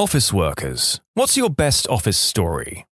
Office 0.00 0.32
workers. 0.32 0.98
What's 1.12 1.36
your 1.36 1.50
best 1.50 1.86
office 1.88 2.16
story? 2.16 2.86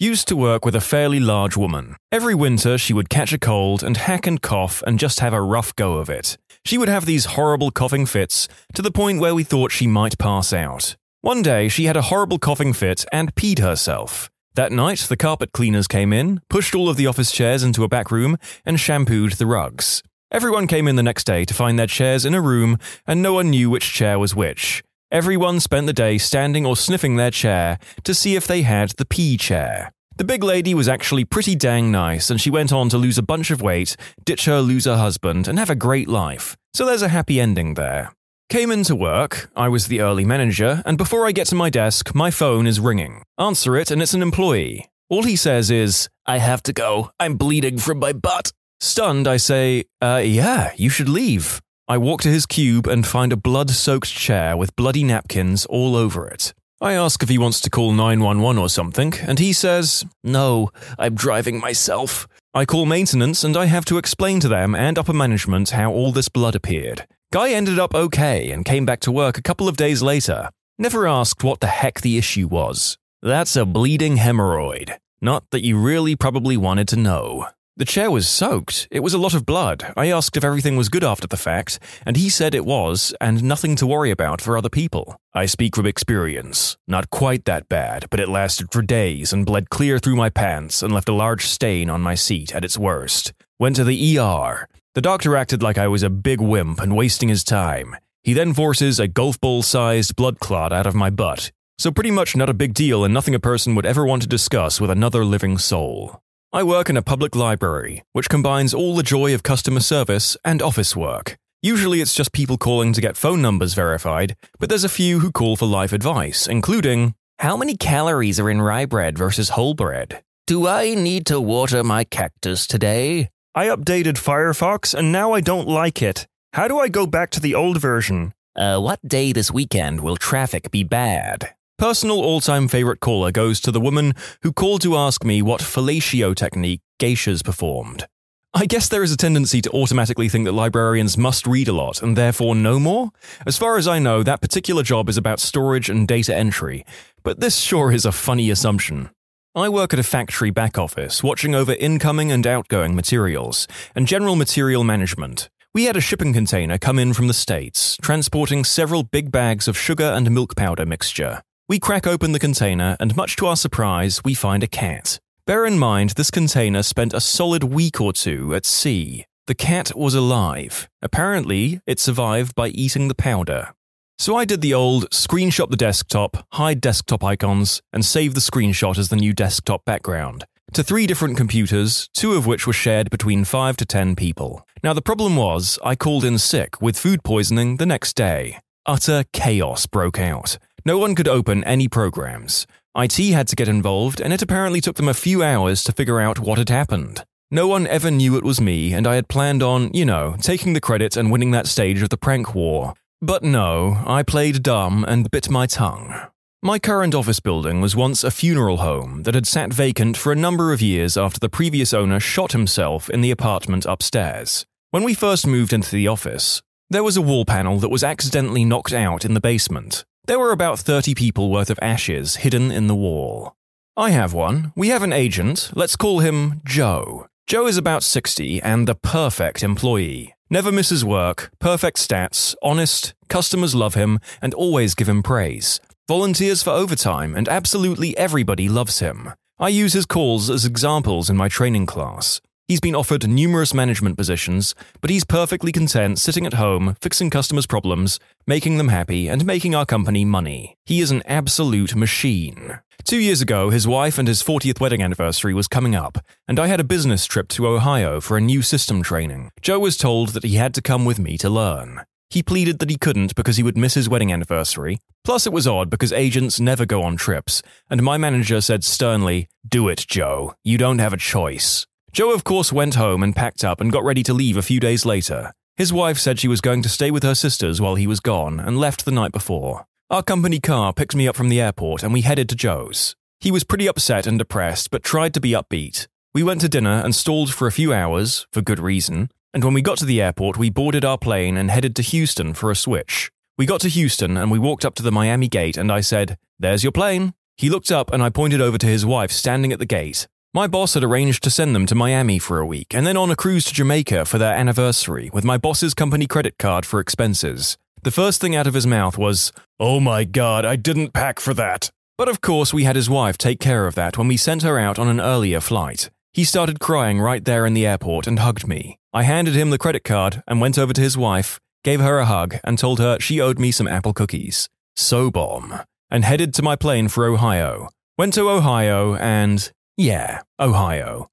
Used 0.00 0.26
to 0.28 0.34
work 0.34 0.64
with 0.64 0.74
a 0.74 0.80
fairly 0.80 1.20
large 1.20 1.58
woman. 1.58 1.96
Every 2.10 2.34
winter, 2.34 2.78
she 2.78 2.94
would 2.94 3.10
catch 3.10 3.34
a 3.34 3.38
cold 3.38 3.82
and 3.82 3.98
hack 3.98 4.26
and 4.26 4.40
cough 4.40 4.82
and 4.86 4.98
just 4.98 5.20
have 5.20 5.34
a 5.34 5.42
rough 5.42 5.76
go 5.76 5.98
of 5.98 6.08
it. 6.08 6.38
She 6.64 6.78
would 6.78 6.88
have 6.88 7.04
these 7.04 7.36
horrible 7.36 7.70
coughing 7.70 8.06
fits 8.06 8.48
to 8.72 8.80
the 8.80 8.90
point 8.90 9.20
where 9.20 9.34
we 9.34 9.44
thought 9.44 9.72
she 9.72 9.86
might 9.86 10.16
pass 10.16 10.54
out. 10.54 10.96
One 11.20 11.42
day, 11.42 11.68
she 11.68 11.84
had 11.84 11.98
a 11.98 12.08
horrible 12.08 12.38
coughing 12.38 12.72
fit 12.72 13.04
and 13.12 13.34
peed 13.34 13.58
herself. 13.58 14.30
That 14.54 14.72
night, 14.72 15.00
the 15.00 15.18
carpet 15.18 15.52
cleaners 15.52 15.86
came 15.86 16.14
in, 16.14 16.40
pushed 16.48 16.74
all 16.74 16.88
of 16.88 16.96
the 16.96 17.06
office 17.06 17.30
chairs 17.30 17.62
into 17.62 17.84
a 17.84 17.88
back 17.88 18.10
room, 18.10 18.38
and 18.64 18.80
shampooed 18.80 19.32
the 19.32 19.44
rugs. 19.44 20.02
Everyone 20.32 20.66
came 20.66 20.88
in 20.88 20.96
the 20.96 21.02
next 21.02 21.24
day 21.24 21.44
to 21.44 21.52
find 21.52 21.78
their 21.78 21.86
chairs 21.86 22.24
in 22.24 22.32
a 22.32 22.40
room, 22.40 22.78
and 23.06 23.20
no 23.20 23.34
one 23.34 23.50
knew 23.50 23.68
which 23.68 23.92
chair 23.92 24.18
was 24.18 24.34
which. 24.34 24.82
Everyone 25.12 25.60
spent 25.60 25.86
the 25.86 25.92
day 25.92 26.18
standing 26.18 26.66
or 26.66 26.76
sniffing 26.76 27.14
their 27.14 27.30
chair 27.30 27.78
to 28.02 28.12
see 28.12 28.34
if 28.34 28.48
they 28.48 28.62
had 28.62 28.90
the 28.98 29.04
pee 29.04 29.36
chair. 29.36 29.92
The 30.16 30.24
big 30.24 30.42
lady 30.42 30.74
was 30.74 30.88
actually 30.88 31.24
pretty 31.24 31.54
dang 31.54 31.92
nice, 31.92 32.28
and 32.28 32.40
she 32.40 32.50
went 32.50 32.72
on 32.72 32.88
to 32.88 32.98
lose 32.98 33.16
a 33.16 33.22
bunch 33.22 33.52
of 33.52 33.62
weight, 33.62 33.96
ditch 34.24 34.46
her 34.46 34.60
loser 34.60 34.96
husband, 34.96 35.46
and 35.46 35.60
have 35.60 35.70
a 35.70 35.76
great 35.76 36.08
life. 36.08 36.56
So 36.74 36.84
there's 36.84 37.02
a 37.02 37.08
happy 37.08 37.40
ending 37.40 37.74
there. 37.74 38.12
Came 38.48 38.72
into 38.72 38.96
work, 38.96 39.48
I 39.54 39.68
was 39.68 39.86
the 39.86 40.00
early 40.00 40.24
manager, 40.24 40.82
and 40.84 40.98
before 40.98 41.24
I 41.24 41.30
get 41.30 41.46
to 41.48 41.54
my 41.54 41.70
desk, 41.70 42.12
my 42.12 42.32
phone 42.32 42.66
is 42.66 42.80
ringing. 42.80 43.22
Answer 43.38 43.76
it, 43.76 43.92
and 43.92 44.02
it's 44.02 44.14
an 44.14 44.22
employee. 44.22 44.90
All 45.08 45.22
he 45.22 45.36
says 45.36 45.70
is, 45.70 46.08
I 46.26 46.38
have 46.38 46.64
to 46.64 46.72
go. 46.72 47.12
I'm 47.20 47.36
bleeding 47.36 47.78
from 47.78 48.00
my 48.00 48.12
butt. 48.12 48.52
Stunned, 48.80 49.28
I 49.28 49.36
say, 49.36 49.84
uh, 50.02 50.22
yeah, 50.24 50.72
you 50.76 50.90
should 50.90 51.08
leave. 51.08 51.60
I 51.88 51.98
walk 51.98 52.20
to 52.22 52.28
his 52.28 52.46
cube 52.46 52.88
and 52.88 53.06
find 53.06 53.32
a 53.32 53.36
blood 53.36 53.70
soaked 53.70 54.12
chair 54.12 54.56
with 54.56 54.74
bloody 54.74 55.04
napkins 55.04 55.66
all 55.66 55.94
over 55.94 56.26
it. 56.26 56.52
I 56.80 56.94
ask 56.94 57.22
if 57.22 57.28
he 57.28 57.38
wants 57.38 57.60
to 57.60 57.70
call 57.70 57.92
911 57.92 58.58
or 58.60 58.68
something, 58.68 59.14
and 59.20 59.38
he 59.38 59.52
says, 59.52 60.04
No, 60.24 60.70
I'm 60.98 61.14
driving 61.14 61.60
myself. 61.60 62.26
I 62.52 62.64
call 62.64 62.86
maintenance 62.86 63.44
and 63.44 63.56
I 63.56 63.66
have 63.66 63.84
to 63.84 63.98
explain 63.98 64.40
to 64.40 64.48
them 64.48 64.74
and 64.74 64.98
upper 64.98 65.12
management 65.12 65.70
how 65.70 65.92
all 65.92 66.10
this 66.10 66.28
blood 66.28 66.56
appeared. 66.56 67.06
Guy 67.32 67.50
ended 67.50 67.78
up 67.78 67.94
okay 67.94 68.50
and 68.50 68.64
came 68.64 68.84
back 68.84 68.98
to 69.00 69.12
work 69.12 69.38
a 69.38 69.42
couple 69.42 69.68
of 69.68 69.76
days 69.76 70.02
later. 70.02 70.50
Never 70.78 71.06
asked 71.06 71.44
what 71.44 71.60
the 71.60 71.68
heck 71.68 72.00
the 72.00 72.18
issue 72.18 72.48
was. 72.48 72.98
That's 73.22 73.54
a 73.54 73.64
bleeding 73.64 74.16
hemorrhoid. 74.16 74.96
Not 75.20 75.48
that 75.50 75.64
you 75.64 75.78
really 75.78 76.16
probably 76.16 76.56
wanted 76.56 76.88
to 76.88 76.96
know. 76.96 77.48
The 77.78 77.84
chair 77.84 78.10
was 78.10 78.26
soaked. 78.26 78.88
It 78.90 79.00
was 79.00 79.12
a 79.12 79.18
lot 79.18 79.34
of 79.34 79.44
blood. 79.44 79.92
I 79.98 80.10
asked 80.10 80.38
if 80.38 80.44
everything 80.44 80.78
was 80.78 80.88
good 80.88 81.04
after 81.04 81.26
the 81.26 81.36
fact, 81.36 81.78
and 82.06 82.16
he 82.16 82.30
said 82.30 82.54
it 82.54 82.64
was, 82.64 83.14
and 83.20 83.44
nothing 83.44 83.76
to 83.76 83.86
worry 83.86 84.10
about 84.10 84.40
for 84.40 84.56
other 84.56 84.70
people. 84.70 85.20
I 85.34 85.44
speak 85.44 85.76
from 85.76 85.84
experience. 85.84 86.78
Not 86.88 87.10
quite 87.10 87.44
that 87.44 87.68
bad, 87.68 88.06
but 88.10 88.18
it 88.18 88.30
lasted 88.30 88.68
for 88.72 88.80
days 88.80 89.30
and 89.30 89.44
bled 89.44 89.68
clear 89.68 89.98
through 89.98 90.16
my 90.16 90.30
pants 90.30 90.82
and 90.82 90.90
left 90.90 91.10
a 91.10 91.14
large 91.14 91.44
stain 91.44 91.90
on 91.90 92.00
my 92.00 92.14
seat 92.14 92.54
at 92.54 92.64
its 92.64 92.78
worst. 92.78 93.34
Went 93.60 93.76
to 93.76 93.84
the 93.84 94.18
ER. 94.18 94.66
The 94.94 95.02
doctor 95.02 95.36
acted 95.36 95.62
like 95.62 95.76
I 95.76 95.86
was 95.86 96.02
a 96.02 96.08
big 96.08 96.40
wimp 96.40 96.80
and 96.80 96.96
wasting 96.96 97.28
his 97.28 97.44
time. 97.44 97.94
He 98.24 98.32
then 98.32 98.54
forces 98.54 98.98
a 98.98 99.06
golf 99.06 99.38
ball 99.38 99.62
sized 99.62 100.16
blood 100.16 100.40
clot 100.40 100.72
out 100.72 100.86
of 100.86 100.94
my 100.94 101.10
butt. 101.10 101.52
So, 101.76 101.90
pretty 101.90 102.10
much 102.10 102.34
not 102.34 102.48
a 102.48 102.54
big 102.54 102.72
deal 102.72 103.04
and 103.04 103.12
nothing 103.12 103.34
a 103.34 103.38
person 103.38 103.74
would 103.74 103.84
ever 103.84 104.06
want 104.06 104.22
to 104.22 104.28
discuss 104.28 104.80
with 104.80 104.90
another 104.90 105.26
living 105.26 105.58
soul. 105.58 106.22
I 106.56 106.62
work 106.62 106.88
in 106.88 106.96
a 106.96 107.02
public 107.02 107.36
library, 107.36 108.02
which 108.14 108.30
combines 108.30 108.72
all 108.72 108.94
the 108.94 109.02
joy 109.02 109.34
of 109.34 109.42
customer 109.42 109.80
service 109.80 110.38
and 110.42 110.62
office 110.62 110.96
work. 110.96 111.36
Usually 111.60 112.00
it's 112.00 112.14
just 112.14 112.32
people 112.32 112.56
calling 112.56 112.94
to 112.94 113.02
get 113.02 113.18
phone 113.18 113.42
numbers 113.42 113.74
verified, 113.74 114.36
but 114.58 114.70
there's 114.70 114.82
a 114.82 114.88
few 114.88 115.18
who 115.18 115.30
call 115.30 115.56
for 115.56 115.66
life 115.66 115.92
advice, 115.92 116.46
including 116.46 117.14
How 117.40 117.58
many 117.58 117.76
calories 117.76 118.40
are 118.40 118.48
in 118.48 118.62
rye 118.62 118.86
bread 118.86 119.18
versus 119.18 119.50
whole 119.50 119.74
bread? 119.74 120.22
Do 120.46 120.66
I 120.66 120.94
need 120.94 121.26
to 121.26 121.42
water 121.42 121.84
my 121.84 122.04
cactus 122.04 122.66
today? 122.66 123.28
I 123.54 123.66
updated 123.66 124.16
Firefox 124.16 124.94
and 124.94 125.12
now 125.12 125.32
I 125.32 125.42
don't 125.42 125.68
like 125.68 126.00
it. 126.00 126.26
How 126.54 126.68
do 126.68 126.78
I 126.78 126.88
go 126.88 127.06
back 127.06 127.28
to 127.32 127.40
the 127.40 127.54
old 127.54 127.82
version? 127.82 128.32
Uh, 128.56 128.80
what 128.80 129.06
day 129.06 129.30
this 129.32 129.50
weekend 129.50 130.00
will 130.00 130.16
traffic 130.16 130.70
be 130.70 130.84
bad? 130.84 131.50
Personal 131.78 132.20
all 132.20 132.40
time 132.40 132.68
favorite 132.68 133.00
caller 133.00 133.30
goes 133.30 133.60
to 133.60 133.70
the 133.70 133.80
woman 133.80 134.14
who 134.40 134.50
called 134.50 134.80
to 134.80 134.96
ask 134.96 135.22
me 135.24 135.42
what 135.42 135.60
fellatio 135.60 136.34
technique 136.34 136.80
geishas 136.98 137.44
performed. 137.44 138.06
I 138.54 138.64
guess 138.64 138.88
there 138.88 139.02
is 139.02 139.12
a 139.12 139.16
tendency 139.16 139.60
to 139.60 139.70
automatically 139.72 140.30
think 140.30 140.46
that 140.46 140.52
librarians 140.52 141.18
must 141.18 141.46
read 141.46 141.68
a 141.68 141.74
lot 141.74 142.00
and 142.00 142.16
therefore 142.16 142.54
know 142.54 142.78
more. 142.78 143.10
As 143.46 143.58
far 143.58 143.76
as 143.76 143.86
I 143.86 143.98
know, 143.98 144.22
that 144.22 144.40
particular 144.40 144.82
job 144.82 145.10
is 145.10 145.18
about 145.18 145.38
storage 145.38 145.90
and 145.90 146.08
data 146.08 146.34
entry, 146.34 146.86
but 147.22 147.40
this 147.40 147.58
sure 147.58 147.92
is 147.92 148.06
a 148.06 148.12
funny 148.12 148.48
assumption. 148.48 149.10
I 149.54 149.68
work 149.68 149.92
at 149.92 149.98
a 149.98 150.02
factory 150.02 150.50
back 150.50 150.78
office, 150.78 151.22
watching 151.22 151.54
over 151.54 151.74
incoming 151.74 152.32
and 152.32 152.46
outgoing 152.46 152.94
materials 152.94 153.68
and 153.94 154.06
general 154.06 154.36
material 154.36 154.82
management. 154.82 155.50
We 155.74 155.84
had 155.84 155.96
a 155.98 156.00
shipping 156.00 156.32
container 156.32 156.78
come 156.78 156.98
in 156.98 157.12
from 157.12 157.28
the 157.28 157.34
States, 157.34 157.98
transporting 158.00 158.64
several 158.64 159.02
big 159.02 159.30
bags 159.30 159.68
of 159.68 159.76
sugar 159.76 160.04
and 160.04 160.30
milk 160.30 160.56
powder 160.56 160.86
mixture. 160.86 161.42
We 161.68 161.80
crack 161.80 162.06
open 162.06 162.32
the 162.32 162.38
container, 162.38 162.96
and 163.00 163.16
much 163.16 163.36
to 163.36 163.46
our 163.46 163.56
surprise, 163.56 164.22
we 164.24 164.34
find 164.34 164.62
a 164.62 164.68
cat. 164.68 165.18
Bear 165.46 165.66
in 165.66 165.78
mind, 165.78 166.10
this 166.10 166.30
container 166.30 166.82
spent 166.82 167.12
a 167.12 167.20
solid 167.20 167.64
week 167.64 168.00
or 168.00 168.12
two 168.12 168.54
at 168.54 168.64
sea. 168.64 169.24
The 169.46 169.54
cat 169.54 169.92
was 169.96 170.14
alive. 170.14 170.88
Apparently, 171.02 171.80
it 171.86 171.98
survived 171.98 172.54
by 172.54 172.68
eating 172.68 173.08
the 173.08 173.14
powder. 173.14 173.74
So 174.18 174.36
I 174.36 174.44
did 174.44 174.60
the 174.60 174.74
old 174.74 175.10
screenshot 175.10 175.70
the 175.70 175.76
desktop, 175.76 176.46
hide 176.52 176.80
desktop 176.80 177.24
icons, 177.24 177.82
and 177.92 178.04
save 178.04 178.34
the 178.34 178.40
screenshot 178.40 178.96
as 178.96 179.08
the 179.08 179.16
new 179.16 179.32
desktop 179.32 179.84
background 179.84 180.44
to 180.72 180.82
three 180.82 181.06
different 181.06 181.36
computers, 181.36 182.08
two 182.12 182.34
of 182.34 182.46
which 182.46 182.66
were 182.66 182.72
shared 182.72 183.08
between 183.08 183.44
5 183.44 183.76
to 183.78 183.86
10 183.86 184.14
people. 184.14 184.66
Now, 184.82 184.92
the 184.92 185.02
problem 185.02 185.36
was, 185.36 185.78
I 185.82 185.96
called 185.96 186.24
in 186.24 186.38
sick 186.38 186.82
with 186.82 186.98
food 186.98 187.22
poisoning 187.24 187.76
the 187.78 187.86
next 187.86 188.14
day. 188.14 188.58
Utter 188.84 189.24
chaos 189.32 189.86
broke 189.86 190.20
out. 190.20 190.58
No 190.86 190.98
one 190.98 191.16
could 191.16 191.26
open 191.26 191.64
any 191.64 191.88
programs. 191.88 192.64
IT 192.96 193.16
had 193.16 193.48
to 193.48 193.56
get 193.56 193.66
involved, 193.66 194.20
and 194.20 194.32
it 194.32 194.40
apparently 194.40 194.80
took 194.80 194.94
them 194.94 195.08
a 195.08 195.14
few 195.14 195.42
hours 195.42 195.82
to 195.82 195.90
figure 195.90 196.20
out 196.20 196.38
what 196.38 196.58
had 196.58 196.68
happened. 196.68 197.24
No 197.50 197.66
one 197.66 197.88
ever 197.88 198.08
knew 198.08 198.36
it 198.36 198.44
was 198.44 198.60
me, 198.60 198.92
and 198.92 199.04
I 199.04 199.16
had 199.16 199.26
planned 199.26 199.64
on, 199.64 199.92
you 199.92 200.04
know, 200.04 200.36
taking 200.40 200.74
the 200.74 200.80
credit 200.80 201.16
and 201.16 201.32
winning 201.32 201.50
that 201.50 201.66
stage 201.66 202.02
of 202.02 202.10
the 202.10 202.16
prank 202.16 202.54
war. 202.54 202.94
But 203.20 203.42
no, 203.42 204.00
I 204.06 204.22
played 204.22 204.62
dumb 204.62 205.04
and 205.08 205.28
bit 205.28 205.50
my 205.50 205.66
tongue. 205.66 206.14
My 206.62 206.78
current 206.78 207.16
office 207.16 207.40
building 207.40 207.80
was 207.80 207.96
once 207.96 208.22
a 208.22 208.30
funeral 208.30 208.76
home 208.76 209.24
that 209.24 209.34
had 209.34 209.48
sat 209.48 209.72
vacant 209.72 210.16
for 210.16 210.30
a 210.30 210.36
number 210.36 210.72
of 210.72 210.80
years 210.80 211.16
after 211.16 211.40
the 211.40 211.48
previous 211.48 211.92
owner 211.92 212.20
shot 212.20 212.52
himself 212.52 213.10
in 213.10 213.22
the 213.22 213.32
apartment 213.32 213.86
upstairs. 213.86 214.64
When 214.92 215.02
we 215.02 215.14
first 215.14 215.48
moved 215.48 215.72
into 215.72 215.90
the 215.90 216.06
office, 216.06 216.62
there 216.90 217.02
was 217.02 217.16
a 217.16 217.22
wall 217.22 217.44
panel 217.44 217.80
that 217.80 217.88
was 217.88 218.04
accidentally 218.04 218.64
knocked 218.64 218.92
out 218.92 219.24
in 219.24 219.34
the 219.34 219.40
basement, 219.40 220.04
there 220.26 220.38
were 220.38 220.52
about 220.52 220.78
30 220.78 221.14
people 221.14 221.50
worth 221.50 221.70
of 221.70 221.78
ashes 221.80 222.36
hidden 222.36 222.70
in 222.70 222.86
the 222.86 222.94
wall. 222.94 223.54
I 223.96 224.10
have 224.10 224.34
one. 224.34 224.72
We 224.76 224.88
have 224.88 225.02
an 225.02 225.12
agent. 225.12 225.70
Let's 225.74 225.96
call 225.96 226.18
him 226.18 226.60
Joe. 226.64 227.28
Joe 227.46 227.66
is 227.66 227.76
about 227.76 228.02
60 228.02 228.60
and 228.60 228.86
the 228.86 228.94
perfect 228.96 229.62
employee. 229.62 230.34
Never 230.50 230.70
misses 230.70 231.04
work, 231.04 231.50
perfect 231.60 231.96
stats, 231.96 232.54
honest, 232.62 233.14
customers 233.28 233.74
love 233.74 233.94
him 233.94 234.18
and 234.42 234.52
always 234.54 234.94
give 234.94 235.08
him 235.08 235.22
praise. 235.22 235.80
Volunteers 236.08 236.62
for 236.62 236.70
overtime 236.70 237.34
and 237.34 237.48
absolutely 237.48 238.16
everybody 238.16 238.68
loves 238.68 238.98
him. 238.98 239.32
I 239.58 239.68
use 239.68 239.92
his 239.92 240.06
calls 240.06 240.50
as 240.50 240.64
examples 240.64 241.30
in 241.30 241.36
my 241.36 241.48
training 241.48 241.86
class. 241.86 242.40
He's 242.68 242.80
been 242.80 242.96
offered 242.96 243.28
numerous 243.28 243.72
management 243.72 244.16
positions, 244.16 244.74
but 245.00 245.08
he's 245.08 245.22
perfectly 245.22 245.70
content 245.70 246.18
sitting 246.18 246.46
at 246.46 246.54
home, 246.54 246.96
fixing 247.00 247.30
customers' 247.30 247.64
problems, 247.64 248.18
making 248.44 248.76
them 248.76 248.88
happy, 248.88 249.28
and 249.28 249.46
making 249.46 249.76
our 249.76 249.86
company 249.86 250.24
money. 250.24 250.76
He 250.84 251.00
is 251.00 251.12
an 251.12 251.22
absolute 251.26 251.94
machine. 251.94 252.80
Two 253.04 253.18
years 253.18 253.40
ago, 253.40 253.70
his 253.70 253.86
wife 253.86 254.18
and 254.18 254.26
his 254.26 254.42
40th 254.42 254.80
wedding 254.80 255.00
anniversary 255.00 255.54
was 255.54 255.68
coming 255.68 255.94
up, 255.94 256.18
and 256.48 256.58
I 256.58 256.66
had 256.66 256.80
a 256.80 256.84
business 256.84 257.24
trip 257.24 257.46
to 257.50 257.68
Ohio 257.68 258.20
for 258.20 258.36
a 258.36 258.40
new 258.40 258.62
system 258.62 259.00
training. 259.00 259.50
Joe 259.62 259.78
was 259.78 259.96
told 259.96 260.30
that 260.30 260.42
he 260.42 260.56
had 260.56 260.74
to 260.74 260.82
come 260.82 261.04
with 261.04 261.20
me 261.20 261.38
to 261.38 261.48
learn. 261.48 262.00
He 262.30 262.42
pleaded 262.42 262.80
that 262.80 262.90
he 262.90 262.98
couldn't 262.98 263.36
because 263.36 263.58
he 263.58 263.62
would 263.62 263.78
miss 263.78 263.94
his 263.94 264.08
wedding 264.08 264.32
anniversary. 264.32 264.98
Plus, 265.22 265.46
it 265.46 265.52
was 265.52 265.68
odd 265.68 265.88
because 265.88 266.12
agents 266.12 266.58
never 266.58 266.84
go 266.84 267.04
on 267.04 267.16
trips, 267.16 267.62
and 267.88 268.02
my 268.02 268.18
manager 268.18 268.60
said 268.60 268.82
sternly, 268.82 269.46
Do 269.68 269.86
it, 269.86 270.04
Joe. 270.08 270.54
You 270.64 270.78
don't 270.78 270.98
have 270.98 271.12
a 271.12 271.16
choice. 271.16 271.86
Joe, 272.16 272.32
of 272.32 272.44
course, 272.44 272.72
went 272.72 272.94
home 272.94 273.22
and 273.22 273.36
packed 273.36 273.62
up 273.62 273.78
and 273.78 273.92
got 273.92 274.02
ready 274.02 274.22
to 274.22 274.32
leave 274.32 274.56
a 274.56 274.62
few 274.62 274.80
days 274.80 275.04
later. 275.04 275.52
His 275.76 275.92
wife 275.92 276.16
said 276.16 276.40
she 276.40 276.48
was 276.48 276.62
going 276.62 276.80
to 276.80 276.88
stay 276.88 277.10
with 277.10 277.22
her 277.22 277.34
sisters 277.34 277.78
while 277.78 277.96
he 277.96 278.06
was 278.06 278.20
gone 278.20 278.58
and 278.58 278.80
left 278.80 279.04
the 279.04 279.10
night 279.10 279.32
before. 279.32 279.84
Our 280.08 280.22
company 280.22 280.58
car 280.58 280.94
picked 280.94 281.14
me 281.14 281.28
up 281.28 281.36
from 281.36 281.50
the 281.50 281.60
airport 281.60 282.02
and 282.02 282.14
we 282.14 282.22
headed 282.22 282.48
to 282.48 282.54
Joe's. 282.56 283.14
He 283.38 283.50
was 283.50 283.64
pretty 283.64 283.86
upset 283.86 284.26
and 284.26 284.38
depressed, 284.38 284.90
but 284.90 285.02
tried 285.02 285.34
to 285.34 285.42
be 285.42 285.50
upbeat. 285.50 286.06
We 286.32 286.42
went 286.42 286.62
to 286.62 286.70
dinner 286.70 287.02
and 287.04 287.14
stalled 287.14 287.52
for 287.52 287.66
a 287.66 287.70
few 287.70 287.92
hours, 287.92 288.46
for 288.50 288.62
good 288.62 288.80
reason, 288.80 289.30
and 289.52 289.62
when 289.62 289.74
we 289.74 289.82
got 289.82 289.98
to 289.98 290.06
the 290.06 290.22
airport, 290.22 290.56
we 290.56 290.70
boarded 290.70 291.04
our 291.04 291.18
plane 291.18 291.58
and 291.58 291.70
headed 291.70 291.94
to 291.96 292.02
Houston 292.02 292.54
for 292.54 292.70
a 292.70 292.76
switch. 292.76 293.30
We 293.58 293.66
got 293.66 293.82
to 293.82 293.90
Houston 293.90 294.38
and 294.38 294.50
we 294.50 294.58
walked 294.58 294.86
up 294.86 294.94
to 294.94 295.02
the 295.02 295.12
Miami 295.12 295.48
gate, 295.48 295.76
and 295.76 295.92
I 295.92 296.00
said, 296.00 296.38
There's 296.58 296.82
your 296.82 296.92
plane. 296.92 297.34
He 297.58 297.68
looked 297.68 297.92
up 297.92 298.10
and 298.10 298.22
I 298.22 298.30
pointed 298.30 298.62
over 298.62 298.78
to 298.78 298.86
his 298.86 299.04
wife 299.04 299.30
standing 299.30 299.70
at 299.70 299.78
the 299.78 299.84
gate. 299.84 300.26
My 300.54 300.66
boss 300.66 300.94
had 300.94 301.04
arranged 301.04 301.42
to 301.44 301.50
send 301.50 301.74
them 301.74 301.86
to 301.86 301.94
Miami 301.94 302.38
for 302.38 302.58
a 302.58 302.66
week 302.66 302.94
and 302.94 303.06
then 303.06 303.16
on 303.16 303.30
a 303.30 303.36
cruise 303.36 303.64
to 303.66 303.74
Jamaica 303.74 304.24
for 304.24 304.38
their 304.38 304.54
anniversary 304.54 305.28
with 305.32 305.44
my 305.44 305.58
boss's 305.58 305.92
company 305.92 306.26
credit 306.26 306.56
card 306.58 306.86
for 306.86 306.98
expenses. 306.98 307.76
The 308.02 308.10
first 308.10 308.40
thing 308.40 308.56
out 308.56 308.66
of 308.66 308.74
his 308.74 308.86
mouth 308.86 309.18
was, 309.18 309.52
Oh 309.78 310.00
my 310.00 310.24
god, 310.24 310.64
I 310.64 310.76
didn't 310.76 311.12
pack 311.12 311.40
for 311.40 311.52
that. 311.54 311.90
But 312.16 312.28
of 312.28 312.40
course, 312.40 312.72
we 312.72 312.84
had 312.84 312.96
his 312.96 313.10
wife 313.10 313.36
take 313.36 313.60
care 313.60 313.86
of 313.86 313.94
that 313.96 314.16
when 314.16 314.28
we 314.28 314.38
sent 314.38 314.62
her 314.62 314.78
out 314.78 314.98
on 314.98 315.08
an 315.08 315.20
earlier 315.20 315.60
flight. 315.60 316.08
He 316.32 316.44
started 316.44 316.80
crying 316.80 317.20
right 317.20 317.44
there 317.44 317.66
in 317.66 317.74
the 317.74 317.86
airport 317.86 318.26
and 318.26 318.38
hugged 318.38 318.66
me. 318.66 318.98
I 319.12 319.24
handed 319.24 319.54
him 319.54 319.70
the 319.70 319.78
credit 319.78 320.04
card 320.04 320.42
and 320.46 320.60
went 320.60 320.78
over 320.78 320.92
to 320.94 321.00
his 321.00 321.18
wife, 321.18 321.60
gave 321.84 322.00
her 322.00 322.18
a 322.18 322.26
hug, 322.26 322.56
and 322.64 322.78
told 322.78 322.98
her 322.98 323.18
she 323.20 323.40
owed 323.40 323.58
me 323.58 323.70
some 323.70 323.88
apple 323.88 324.14
cookies. 324.14 324.68
So 324.94 325.30
bomb. 325.30 325.80
And 326.10 326.24
headed 326.24 326.54
to 326.54 326.62
my 326.62 326.76
plane 326.76 327.08
for 327.08 327.26
Ohio. 327.26 327.88
Went 328.16 328.32
to 328.34 328.48
Ohio 328.48 329.16
and 329.16 329.70
yeah, 329.96 330.42
Ohio. 330.60 331.28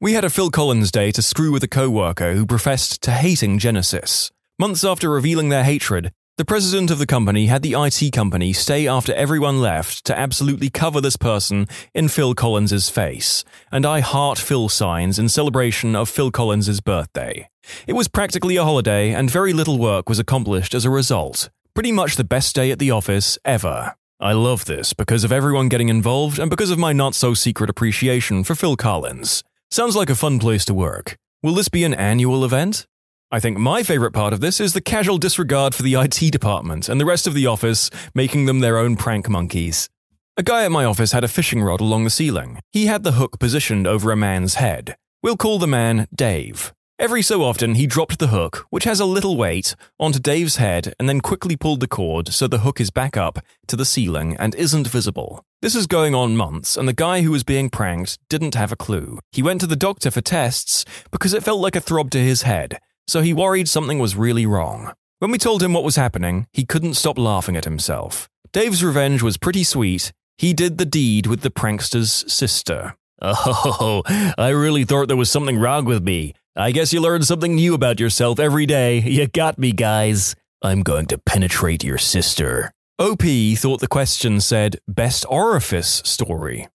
We 0.00 0.14
had 0.14 0.24
a 0.24 0.30
Phil 0.30 0.50
Collins 0.50 0.90
day 0.90 1.12
to 1.12 1.22
screw 1.22 1.52
with 1.52 1.62
a 1.62 1.68
coworker 1.68 2.34
who 2.34 2.46
professed 2.46 3.02
to 3.02 3.10
hating 3.10 3.58
Genesis. 3.58 4.30
Months 4.58 4.82
after 4.82 5.10
revealing 5.10 5.48
their 5.48 5.64
hatred, 5.64 6.10
the 6.36 6.44
president 6.44 6.90
of 6.90 6.98
the 6.98 7.06
company 7.06 7.46
had 7.46 7.62
the 7.62 7.74
IT 7.76 8.12
company 8.12 8.52
stay 8.52 8.88
after 8.88 9.12
everyone 9.12 9.60
left 9.60 10.04
to 10.06 10.18
absolutely 10.18 10.70
cover 10.70 11.00
this 11.00 11.16
person 11.16 11.68
in 11.94 12.08
Phil 12.08 12.34
Collins's 12.34 12.88
face, 12.88 13.44
and 13.70 13.84
I 13.84 14.00
heart 14.00 14.38
Phil 14.38 14.68
signs 14.70 15.18
in 15.18 15.28
celebration 15.28 15.94
of 15.94 16.08
Phil 16.08 16.30
Collins's 16.30 16.80
birthday. 16.80 17.48
It 17.86 17.92
was 17.92 18.08
practically 18.08 18.56
a 18.56 18.64
holiday, 18.64 19.12
and 19.12 19.30
very 19.30 19.52
little 19.52 19.78
work 19.78 20.08
was 20.08 20.18
accomplished 20.18 20.74
as 20.74 20.86
a 20.86 20.90
result. 20.90 21.50
Pretty 21.74 21.92
much 21.92 22.16
the 22.16 22.24
best 22.24 22.54
day 22.54 22.70
at 22.70 22.78
the 22.78 22.90
office 22.90 23.38
ever. 23.44 23.94
I 24.22 24.34
love 24.34 24.66
this 24.66 24.92
because 24.92 25.24
of 25.24 25.32
everyone 25.32 25.70
getting 25.70 25.88
involved 25.88 26.38
and 26.38 26.50
because 26.50 26.70
of 26.70 26.78
my 26.78 26.92
not 26.92 27.14
so 27.14 27.32
secret 27.32 27.70
appreciation 27.70 28.44
for 28.44 28.54
Phil 28.54 28.76
Collins. 28.76 29.42
Sounds 29.70 29.96
like 29.96 30.10
a 30.10 30.14
fun 30.14 30.38
place 30.38 30.66
to 30.66 30.74
work. 30.74 31.16
Will 31.42 31.54
this 31.54 31.70
be 31.70 31.84
an 31.84 31.94
annual 31.94 32.44
event? 32.44 32.84
I 33.30 33.40
think 33.40 33.56
my 33.56 33.82
favorite 33.82 34.10
part 34.10 34.34
of 34.34 34.40
this 34.40 34.60
is 34.60 34.74
the 34.74 34.82
casual 34.82 35.16
disregard 35.16 35.74
for 35.74 35.82
the 35.82 35.94
IT 35.94 36.32
department 36.32 36.86
and 36.86 37.00
the 37.00 37.06
rest 37.06 37.26
of 37.26 37.32
the 37.32 37.46
office, 37.46 37.88
making 38.14 38.44
them 38.44 38.60
their 38.60 38.76
own 38.76 38.94
prank 38.94 39.26
monkeys. 39.26 39.88
A 40.36 40.42
guy 40.42 40.64
at 40.66 40.70
my 40.70 40.84
office 40.84 41.12
had 41.12 41.24
a 41.24 41.28
fishing 41.28 41.62
rod 41.62 41.80
along 41.80 42.04
the 42.04 42.10
ceiling. 42.10 42.60
He 42.72 42.86
had 42.86 43.04
the 43.04 43.12
hook 43.12 43.38
positioned 43.38 43.86
over 43.86 44.12
a 44.12 44.16
man's 44.16 44.56
head. 44.56 44.96
We'll 45.22 45.38
call 45.38 45.58
the 45.58 45.66
man 45.66 46.08
Dave. 46.14 46.74
Every 47.00 47.22
so 47.22 47.42
often, 47.42 47.76
he 47.76 47.86
dropped 47.86 48.18
the 48.18 48.26
hook, 48.26 48.66
which 48.68 48.84
has 48.84 49.00
a 49.00 49.06
little 49.06 49.38
weight, 49.38 49.74
onto 49.98 50.18
Dave's 50.18 50.56
head 50.56 50.92
and 51.00 51.08
then 51.08 51.22
quickly 51.22 51.56
pulled 51.56 51.80
the 51.80 51.88
cord 51.88 52.28
so 52.28 52.46
the 52.46 52.58
hook 52.58 52.78
is 52.78 52.90
back 52.90 53.16
up 53.16 53.38
to 53.68 53.76
the 53.76 53.86
ceiling 53.86 54.36
and 54.38 54.54
isn't 54.54 54.86
visible. 54.86 55.42
This 55.62 55.74
is 55.74 55.86
going 55.86 56.14
on 56.14 56.36
months, 56.36 56.76
and 56.76 56.86
the 56.86 56.92
guy 56.92 57.22
who 57.22 57.30
was 57.30 57.42
being 57.42 57.70
pranked 57.70 58.18
didn't 58.28 58.54
have 58.54 58.70
a 58.70 58.76
clue. 58.76 59.18
He 59.32 59.42
went 59.42 59.62
to 59.62 59.66
the 59.66 59.76
doctor 59.76 60.10
for 60.10 60.20
tests 60.20 60.84
because 61.10 61.32
it 61.32 61.42
felt 61.42 61.62
like 61.62 61.74
a 61.74 61.80
throb 61.80 62.10
to 62.10 62.18
his 62.18 62.42
head, 62.42 62.78
so 63.08 63.22
he 63.22 63.32
worried 63.32 63.70
something 63.70 63.98
was 63.98 64.14
really 64.14 64.44
wrong. 64.44 64.92
When 65.20 65.30
we 65.30 65.38
told 65.38 65.62
him 65.62 65.72
what 65.72 65.84
was 65.84 65.96
happening, 65.96 66.48
he 66.52 66.66
couldn't 66.66 67.00
stop 67.00 67.16
laughing 67.16 67.56
at 67.56 67.64
himself. 67.64 68.28
Dave's 68.52 68.84
revenge 68.84 69.22
was 69.22 69.38
pretty 69.38 69.64
sweet. 69.64 70.12
He 70.36 70.52
did 70.52 70.76
the 70.76 70.84
deed 70.84 71.26
with 71.26 71.40
the 71.40 71.50
prankster's 71.50 72.30
sister. 72.30 72.94
Oh, 73.22 74.02
I 74.38 74.48
really 74.48 74.84
thought 74.84 75.08
there 75.08 75.16
was 75.16 75.30
something 75.30 75.58
wrong 75.58 75.84
with 75.84 76.02
me. 76.02 76.34
I 76.60 76.72
guess 76.72 76.92
you 76.92 77.00
learn 77.00 77.22
something 77.22 77.54
new 77.54 77.72
about 77.72 77.98
yourself 77.98 78.38
every 78.38 78.66
day. 78.66 79.00
You 79.00 79.26
got 79.26 79.58
me, 79.58 79.72
guys. 79.72 80.34
I'm 80.60 80.82
going 80.82 81.06
to 81.06 81.16
penetrate 81.16 81.82
your 81.82 81.96
sister. 81.96 82.70
OP 82.98 83.22
thought 83.56 83.80
the 83.80 83.88
question 83.88 84.42
said 84.42 84.76
best 84.86 85.24
orifice 85.30 86.02
story. 86.04 86.68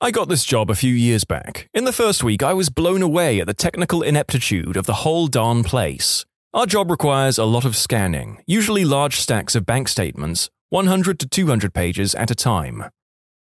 I 0.00 0.12
got 0.12 0.28
this 0.28 0.44
job 0.44 0.70
a 0.70 0.76
few 0.76 0.94
years 0.94 1.24
back. 1.24 1.68
In 1.74 1.82
the 1.82 1.92
first 1.92 2.22
week, 2.22 2.44
I 2.44 2.54
was 2.54 2.70
blown 2.70 3.02
away 3.02 3.40
at 3.40 3.48
the 3.48 3.52
technical 3.52 4.00
ineptitude 4.02 4.76
of 4.76 4.86
the 4.86 5.02
whole 5.02 5.26
darn 5.26 5.64
place. 5.64 6.24
Our 6.54 6.66
job 6.66 6.88
requires 6.88 7.36
a 7.36 7.44
lot 7.44 7.64
of 7.64 7.74
scanning, 7.74 8.44
usually 8.46 8.84
large 8.84 9.16
stacks 9.16 9.56
of 9.56 9.66
bank 9.66 9.88
statements, 9.88 10.50
100 10.68 11.18
to 11.18 11.26
200 11.28 11.74
pages 11.74 12.14
at 12.14 12.30
a 12.30 12.36
time. 12.36 12.84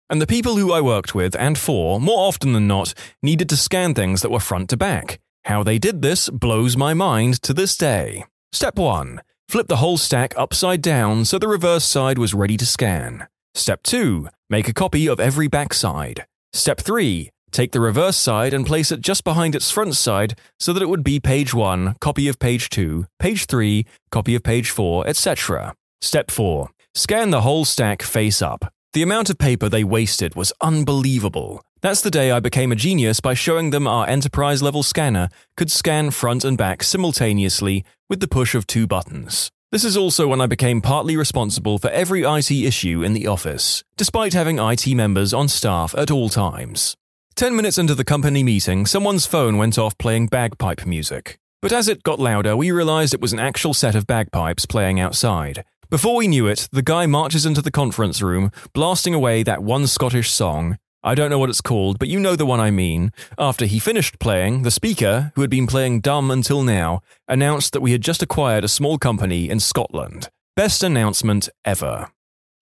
And 0.08 0.22
the 0.22 0.26
people 0.26 0.56
who 0.56 0.72
I 0.72 0.80
worked 0.80 1.14
with 1.14 1.36
and 1.36 1.58
for, 1.58 2.00
more 2.00 2.26
often 2.26 2.54
than 2.54 2.66
not, 2.66 2.94
needed 3.22 3.50
to 3.50 3.56
scan 3.58 3.92
things 3.92 4.22
that 4.22 4.30
were 4.30 4.40
front 4.40 4.70
to 4.70 4.78
back. 4.78 5.20
How 5.44 5.62
they 5.62 5.78
did 5.78 6.02
this 6.02 6.28
blows 6.28 6.76
my 6.76 6.94
mind 6.94 7.42
to 7.42 7.54
this 7.54 7.76
day. 7.76 8.24
Step 8.52 8.76
1. 8.76 9.20
Flip 9.48 9.66
the 9.66 9.76
whole 9.76 9.98
stack 9.98 10.34
upside 10.36 10.82
down 10.82 11.24
so 11.24 11.38
the 11.38 11.48
reverse 11.48 11.84
side 11.84 12.18
was 12.18 12.34
ready 12.34 12.56
to 12.56 12.66
scan. 12.66 13.26
Step 13.54 13.82
2. 13.82 14.28
Make 14.48 14.68
a 14.68 14.72
copy 14.72 15.08
of 15.08 15.18
every 15.18 15.48
backside. 15.48 16.26
Step 16.52 16.80
3. 16.80 17.30
Take 17.52 17.72
the 17.72 17.80
reverse 17.80 18.16
side 18.16 18.54
and 18.54 18.66
place 18.66 18.92
it 18.92 19.00
just 19.00 19.24
behind 19.24 19.54
its 19.56 19.70
front 19.70 19.96
side 19.96 20.38
so 20.60 20.72
that 20.72 20.82
it 20.82 20.88
would 20.88 21.02
be 21.02 21.18
page 21.18 21.52
1, 21.52 21.96
copy 22.00 22.28
of 22.28 22.38
page 22.38 22.70
2, 22.70 23.06
page 23.18 23.46
3, 23.46 23.84
copy 24.10 24.36
of 24.36 24.44
page 24.44 24.70
4, 24.70 25.08
etc. 25.08 25.74
Step 26.00 26.30
4. 26.30 26.68
Scan 26.94 27.30
the 27.30 27.40
whole 27.40 27.64
stack 27.64 28.02
face 28.02 28.40
up. 28.40 28.72
The 28.92 29.02
amount 29.02 29.30
of 29.30 29.38
paper 29.38 29.68
they 29.68 29.84
wasted 29.84 30.34
was 30.34 30.52
unbelievable. 30.60 31.64
That's 31.80 32.00
the 32.00 32.10
day 32.10 32.32
I 32.32 32.40
became 32.40 32.72
a 32.72 32.76
genius 32.76 33.20
by 33.20 33.34
showing 33.34 33.70
them 33.70 33.86
our 33.86 34.08
enterprise 34.08 34.64
level 34.64 34.82
scanner 34.82 35.28
could 35.56 35.70
scan 35.70 36.10
front 36.10 36.44
and 36.44 36.58
back 36.58 36.82
simultaneously 36.82 37.84
with 38.08 38.18
the 38.18 38.26
push 38.26 38.56
of 38.56 38.66
two 38.66 38.88
buttons. 38.88 39.48
This 39.70 39.84
is 39.84 39.96
also 39.96 40.26
when 40.26 40.40
I 40.40 40.46
became 40.46 40.80
partly 40.80 41.16
responsible 41.16 41.78
for 41.78 41.88
every 41.90 42.24
IT 42.24 42.50
issue 42.50 43.04
in 43.04 43.12
the 43.12 43.28
office, 43.28 43.84
despite 43.96 44.32
having 44.32 44.58
IT 44.58 44.88
members 44.88 45.32
on 45.32 45.46
staff 45.46 45.94
at 45.96 46.10
all 46.10 46.28
times. 46.28 46.96
Ten 47.36 47.54
minutes 47.54 47.78
into 47.78 47.94
the 47.94 48.04
company 48.04 48.42
meeting, 48.42 48.86
someone's 48.86 49.24
phone 49.24 49.56
went 49.56 49.78
off 49.78 49.96
playing 49.98 50.26
bagpipe 50.26 50.84
music. 50.84 51.38
But 51.62 51.72
as 51.72 51.86
it 51.86 52.02
got 52.02 52.18
louder, 52.18 52.56
we 52.56 52.72
realized 52.72 53.14
it 53.14 53.20
was 53.20 53.32
an 53.32 53.38
actual 53.38 53.72
set 53.72 53.94
of 53.94 54.08
bagpipes 54.08 54.66
playing 54.66 54.98
outside, 54.98 55.64
before 55.90 56.14
we 56.14 56.28
knew 56.28 56.46
it, 56.46 56.68
the 56.70 56.82
guy 56.82 57.06
marches 57.06 57.44
into 57.44 57.60
the 57.60 57.70
conference 57.70 58.22
room, 58.22 58.52
blasting 58.72 59.12
away 59.12 59.42
that 59.42 59.62
one 59.62 59.88
Scottish 59.88 60.30
song. 60.30 60.78
I 61.02 61.16
don't 61.16 61.30
know 61.30 61.38
what 61.38 61.50
it's 61.50 61.60
called, 61.60 61.98
but 61.98 62.06
you 62.06 62.20
know 62.20 62.36
the 62.36 62.46
one 62.46 62.60
I 62.60 62.70
mean. 62.70 63.10
After 63.36 63.66
he 63.66 63.78
finished 63.80 64.20
playing, 64.20 64.62
the 64.62 64.70
speaker, 64.70 65.32
who 65.34 65.40
had 65.40 65.50
been 65.50 65.66
playing 65.66 66.02
dumb 66.02 66.30
until 66.30 66.62
now, 66.62 67.00
announced 67.26 67.72
that 67.72 67.80
we 67.80 67.90
had 67.90 68.02
just 68.02 68.22
acquired 68.22 68.62
a 68.62 68.68
small 68.68 68.98
company 68.98 69.50
in 69.50 69.58
Scotland. 69.58 70.28
Best 70.54 70.84
announcement 70.84 71.48
ever. 71.64 72.08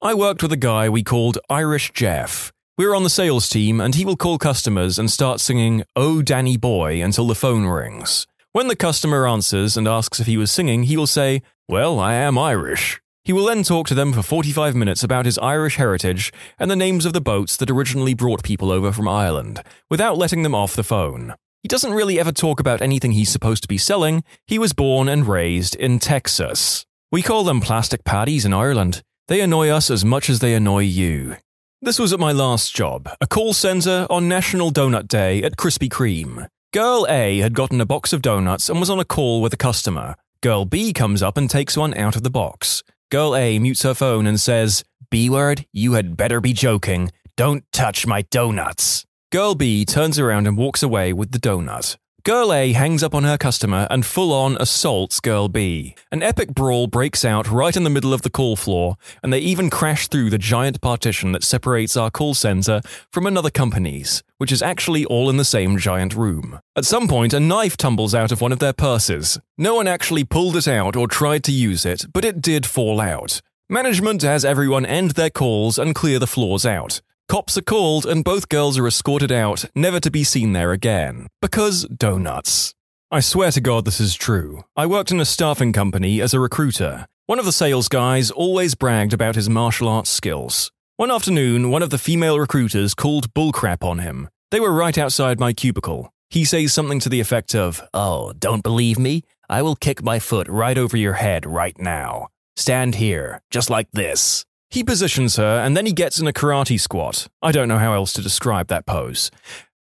I 0.01 0.15
worked 0.15 0.43
with 0.43 0.53
a 0.53 0.57
guy 0.57 0.89
we 0.89 1.03
called 1.03 1.39
Irish 1.51 1.93
Jeff. 1.93 2.51
We 2.79 2.87
were 2.87 2.95
on 2.95 3.03
the 3.03 3.11
sales 3.11 3.49
team, 3.49 3.81
and 3.81 3.95
he 3.95 4.05
will 4.05 4.17
call 4.17 4.39
customers 4.39 4.99
and 4.99 5.11
start 5.11 5.41
singing 5.41 5.83
Oh 5.97 6.23
Danny 6.23 6.57
Boy 6.57 7.03
until 7.03 7.27
the 7.27 7.35
phone 7.35 7.67
rings. 7.67 8.27
When 8.53 8.69
the 8.69 8.77
customer 8.77 9.27
answers 9.27 9.77
and 9.77 9.87
asks 9.87 10.21
if 10.21 10.27
he 10.27 10.39
was 10.39 10.51
singing, 10.51 10.85
he 10.85 10.97
will 10.97 11.07
say, 11.09 11.43
Well, 11.69 11.99
I 11.99 12.15
am 12.15 12.39
Irish. 12.39 13.01
He 13.29 13.35
will 13.35 13.45
then 13.45 13.63
talk 13.63 13.87
to 13.89 13.95
them 13.95 14.15
for 14.15 14.23
45 14.23 14.75
minutes 14.75 15.03
about 15.03 15.27
his 15.27 15.37
Irish 15.37 15.77
heritage 15.77 16.33
and 16.59 16.71
the 16.71 16.75
names 16.75 17.05
of 17.05 17.13
the 17.13 17.21
boats 17.21 17.59
that 17.59 17.69
originally 17.69 18.15
brought 18.15 18.43
people 18.43 18.73
over 18.73 18.91
from 18.91 19.07
Ireland, 19.07 19.63
without 19.91 20.17
letting 20.17 20.45
them 20.45 20.55
off 20.55 20.75
the 20.75 20.83
phone. 20.83 21.35
He 21.63 21.69
doesn't 21.69 21.93
really 21.93 22.19
ever 22.19 22.33
talk 22.33 22.59
about 22.59 22.81
anything 22.81 23.13
he's 23.13 23.29
supposed 23.29 23.61
to 23.65 23.69
be 23.69 23.77
selling. 23.77 24.25
He 24.47 24.59
was 24.59 24.73
born 24.73 25.11
and 25.11 25.29
raised 25.29 25.75
in 25.75 25.99
Texas. 25.99 26.87
We 27.13 27.21
call 27.21 27.45
them 27.45 27.61
plastic 27.61 28.03
paddies 28.03 28.47
in 28.47 28.55
Ireland. 28.55 29.03
They 29.27 29.43
annoy 29.43 29.69
us 29.69 29.91
as 29.91 30.07
much 30.07 30.31
as 30.31 30.39
they 30.39 30.55
annoy 30.55 30.85
you. 30.85 31.37
This 31.83 31.99
was 31.99 32.15
at 32.15 32.19
my 32.19 32.33
last 32.33 32.75
job, 32.75 33.11
a 33.21 33.27
call 33.27 33.53
center 33.53 34.07
on 34.09 34.27
National 34.27 34.71
Donut 34.71 35.07
Day 35.07 35.43
at 35.43 35.59
Krispy 35.59 35.91
Kreme. 35.91 36.49
Girl 36.73 37.07
A 37.11 37.41
had 37.41 37.53
gotten 37.53 37.83
a 37.83 37.85
box 37.85 38.15
of 38.15 38.23
donuts 38.23 38.71
and 38.71 38.81
was 38.81 38.89
on 38.89 38.99
a 38.99 39.05
call 39.05 39.43
with 39.43 39.53
a 39.53 39.59
customer. 39.59 40.15
Girl 40.43 40.65
B 40.65 40.95
comes 40.95 41.23
up 41.23 41.37
and 41.37 41.51
takes 41.51 41.77
one 41.77 41.93
out 41.93 42.17
of 42.17 42.23
the 42.23 42.31
box. 42.31 42.83
Girl 43.11 43.35
A 43.35 43.59
mutes 43.59 43.85
her 43.85 43.95
phone 43.95 44.27
and 44.27 44.39
says, 44.39 44.85
B 45.11 45.31
word, 45.31 45.65
you 45.73 45.95
had 45.95 46.15
better 46.15 46.43
be 46.43 46.53
joking. 46.53 47.11
Don't 47.39 47.65
touch 47.73 48.07
my 48.07 48.21
donuts. 48.31 49.07
Girl 49.33 49.55
B 49.55 49.87
turns 49.87 50.19
around 50.19 50.47
and 50.47 50.59
walks 50.59 50.83
away 50.83 51.15
with 51.15 51.31
the 51.31 51.39
donut. 51.39 51.97
Girl 52.25 52.53
A 52.53 52.73
hangs 52.73 53.03
up 53.03 53.15
on 53.15 53.25
her 53.25 53.39
customer 53.39 53.87
and 53.91 54.05
full 54.05 54.33
on 54.33 54.57
assaults 54.59 55.21
Girl 55.21 55.49
B. 55.49 55.95
An 56.11 56.23
epic 56.23 56.53
brawl 56.53 56.89
breaks 56.89 57.25
out 57.25 57.49
right 57.49 57.75
in 57.75 57.85
the 57.85 57.91
middle 57.91 58.13
of 58.13 58.23
the 58.23 58.29
call 58.29 58.57
floor, 58.57 58.97
and 59.23 59.33
they 59.33 59.39
even 59.39 59.71
crash 59.71 60.09
through 60.09 60.29
the 60.29 60.37
giant 60.37 60.81
partition 60.81 61.33
that 61.33 61.45
separates 61.45 61.97
our 61.97 62.11
call 62.11 62.35
center 62.35 62.81
from 63.13 63.27
another 63.27 63.51
company's, 63.51 64.23
which 64.37 64.53
is 64.53 64.63
actually 64.63 65.05
all 65.07 65.31
in 65.31 65.37
the 65.37 65.45
same 65.45 65.79
giant 65.79 66.15
room. 66.15 66.61
At 66.77 66.85
some 66.85 67.07
point, 67.09 67.33
a 67.33 67.41
knife 67.41 67.77
tumbles 67.77 68.15
out 68.15 68.33
of 68.33 68.41
one 68.41 68.53
of 68.53 68.59
their 68.59 68.75
purses. 68.75 69.39
No 69.57 69.77
one 69.77 69.87
actually 69.87 70.25
pulled 70.25 70.57
it 70.57 70.69
out 70.69 70.97
or 70.97 71.07
tried 71.07 71.45
to 71.45 71.53
use 71.53 71.87
it, 71.87 72.07
but 72.13 72.25
it 72.25 72.43
did 72.43 72.67
fall 72.67 73.01
out. 73.01 73.41
Management 73.71 74.23
has 74.23 74.45
everyone 74.45 74.85
end 74.85 75.13
their 75.13 75.31
calls 75.31 75.79
and 75.79 75.95
clear 75.95 76.19
the 76.19 76.27
floors 76.27 76.67
out. 76.67 77.01
Cops 77.29 77.59
are 77.59 77.63
called 77.63 78.07
and 78.07 78.25
both 78.25 78.49
girls 78.49 78.79
are 78.79 78.87
escorted 78.87 79.31
out, 79.31 79.67
never 79.75 80.01
to 80.01 80.11
be 80.11 80.25
seen 80.25 80.55
there 80.55 80.73
again. 80.73 81.27
Because 81.43 81.85
donuts. 81.85 82.73
I 83.11 83.21
swear 83.21 83.51
to 83.51 83.61
God 83.61 83.85
this 83.85 84.01
is 84.01 84.15
true. 84.15 84.65
I 84.75 84.87
worked 84.87 85.11
in 85.11 85.21
a 85.21 85.27
staffing 85.27 85.75
company 85.75 86.23
as 86.23 86.33
a 86.33 86.41
recruiter. 86.41 87.07
One 87.27 87.39
of 87.39 87.45
the 87.45 87.53
sales 87.53 87.89
guys 87.89 88.31
always 88.31 88.75
bragged 88.75 89.13
about 89.13 89.35
his 89.35 89.51
martial 89.51 89.89
arts 89.89 90.09
skills. 90.09 90.73
One 90.97 91.11
afternoon, 91.11 91.71
one 91.71 91.83
of 91.83 91.91
the 91.91 91.99
female 91.99 92.41
recruiters 92.41 92.95
called 92.95 93.35
bullcrap 93.35 93.85
on 93.85 93.99
him. 93.99 94.31
They 94.51 94.59
were 94.61 94.73
right 94.73 94.97
outside 94.97 95.39
my 95.39 95.53
cubicle. 95.53 96.11
He 96.31 96.47
says 96.47 96.73
something 96.73 96.99
to 97.01 97.11
the 97.11 97.21
effect 97.21 97.55
of, 97.55 97.83
Oh, 97.93 98.33
don't 98.33 98.63
believe 98.63 98.99
me? 98.99 99.23
I 99.51 99.61
will 99.61 99.77
kick 99.77 100.03
my 100.03 100.19
foot 100.19 100.49
right 100.49 100.79
over 100.79 100.97
your 100.97 101.15
head 101.15 101.45
right 101.45 101.79
now. 101.79 102.29
Stand 102.57 102.95
here, 102.95 103.43
just 103.51 103.69
like 103.69 103.91
this. 103.93 104.47
He 104.71 104.85
positions 104.85 105.37
her 105.37 105.61
and 105.61 105.77
then 105.77 105.87
he 105.87 105.93
gets 105.93 106.21
in 106.21 106.27
a 106.27 106.33
karate 106.33 106.79
squat. 106.79 107.29
I 107.41 107.53
don't 107.53 107.69
know 107.69 107.79
how 107.79 107.95
else 107.95 108.13
to 108.15 108.23
describe 108.23 108.69
that 108.69 108.87
pose. 108.87 109.31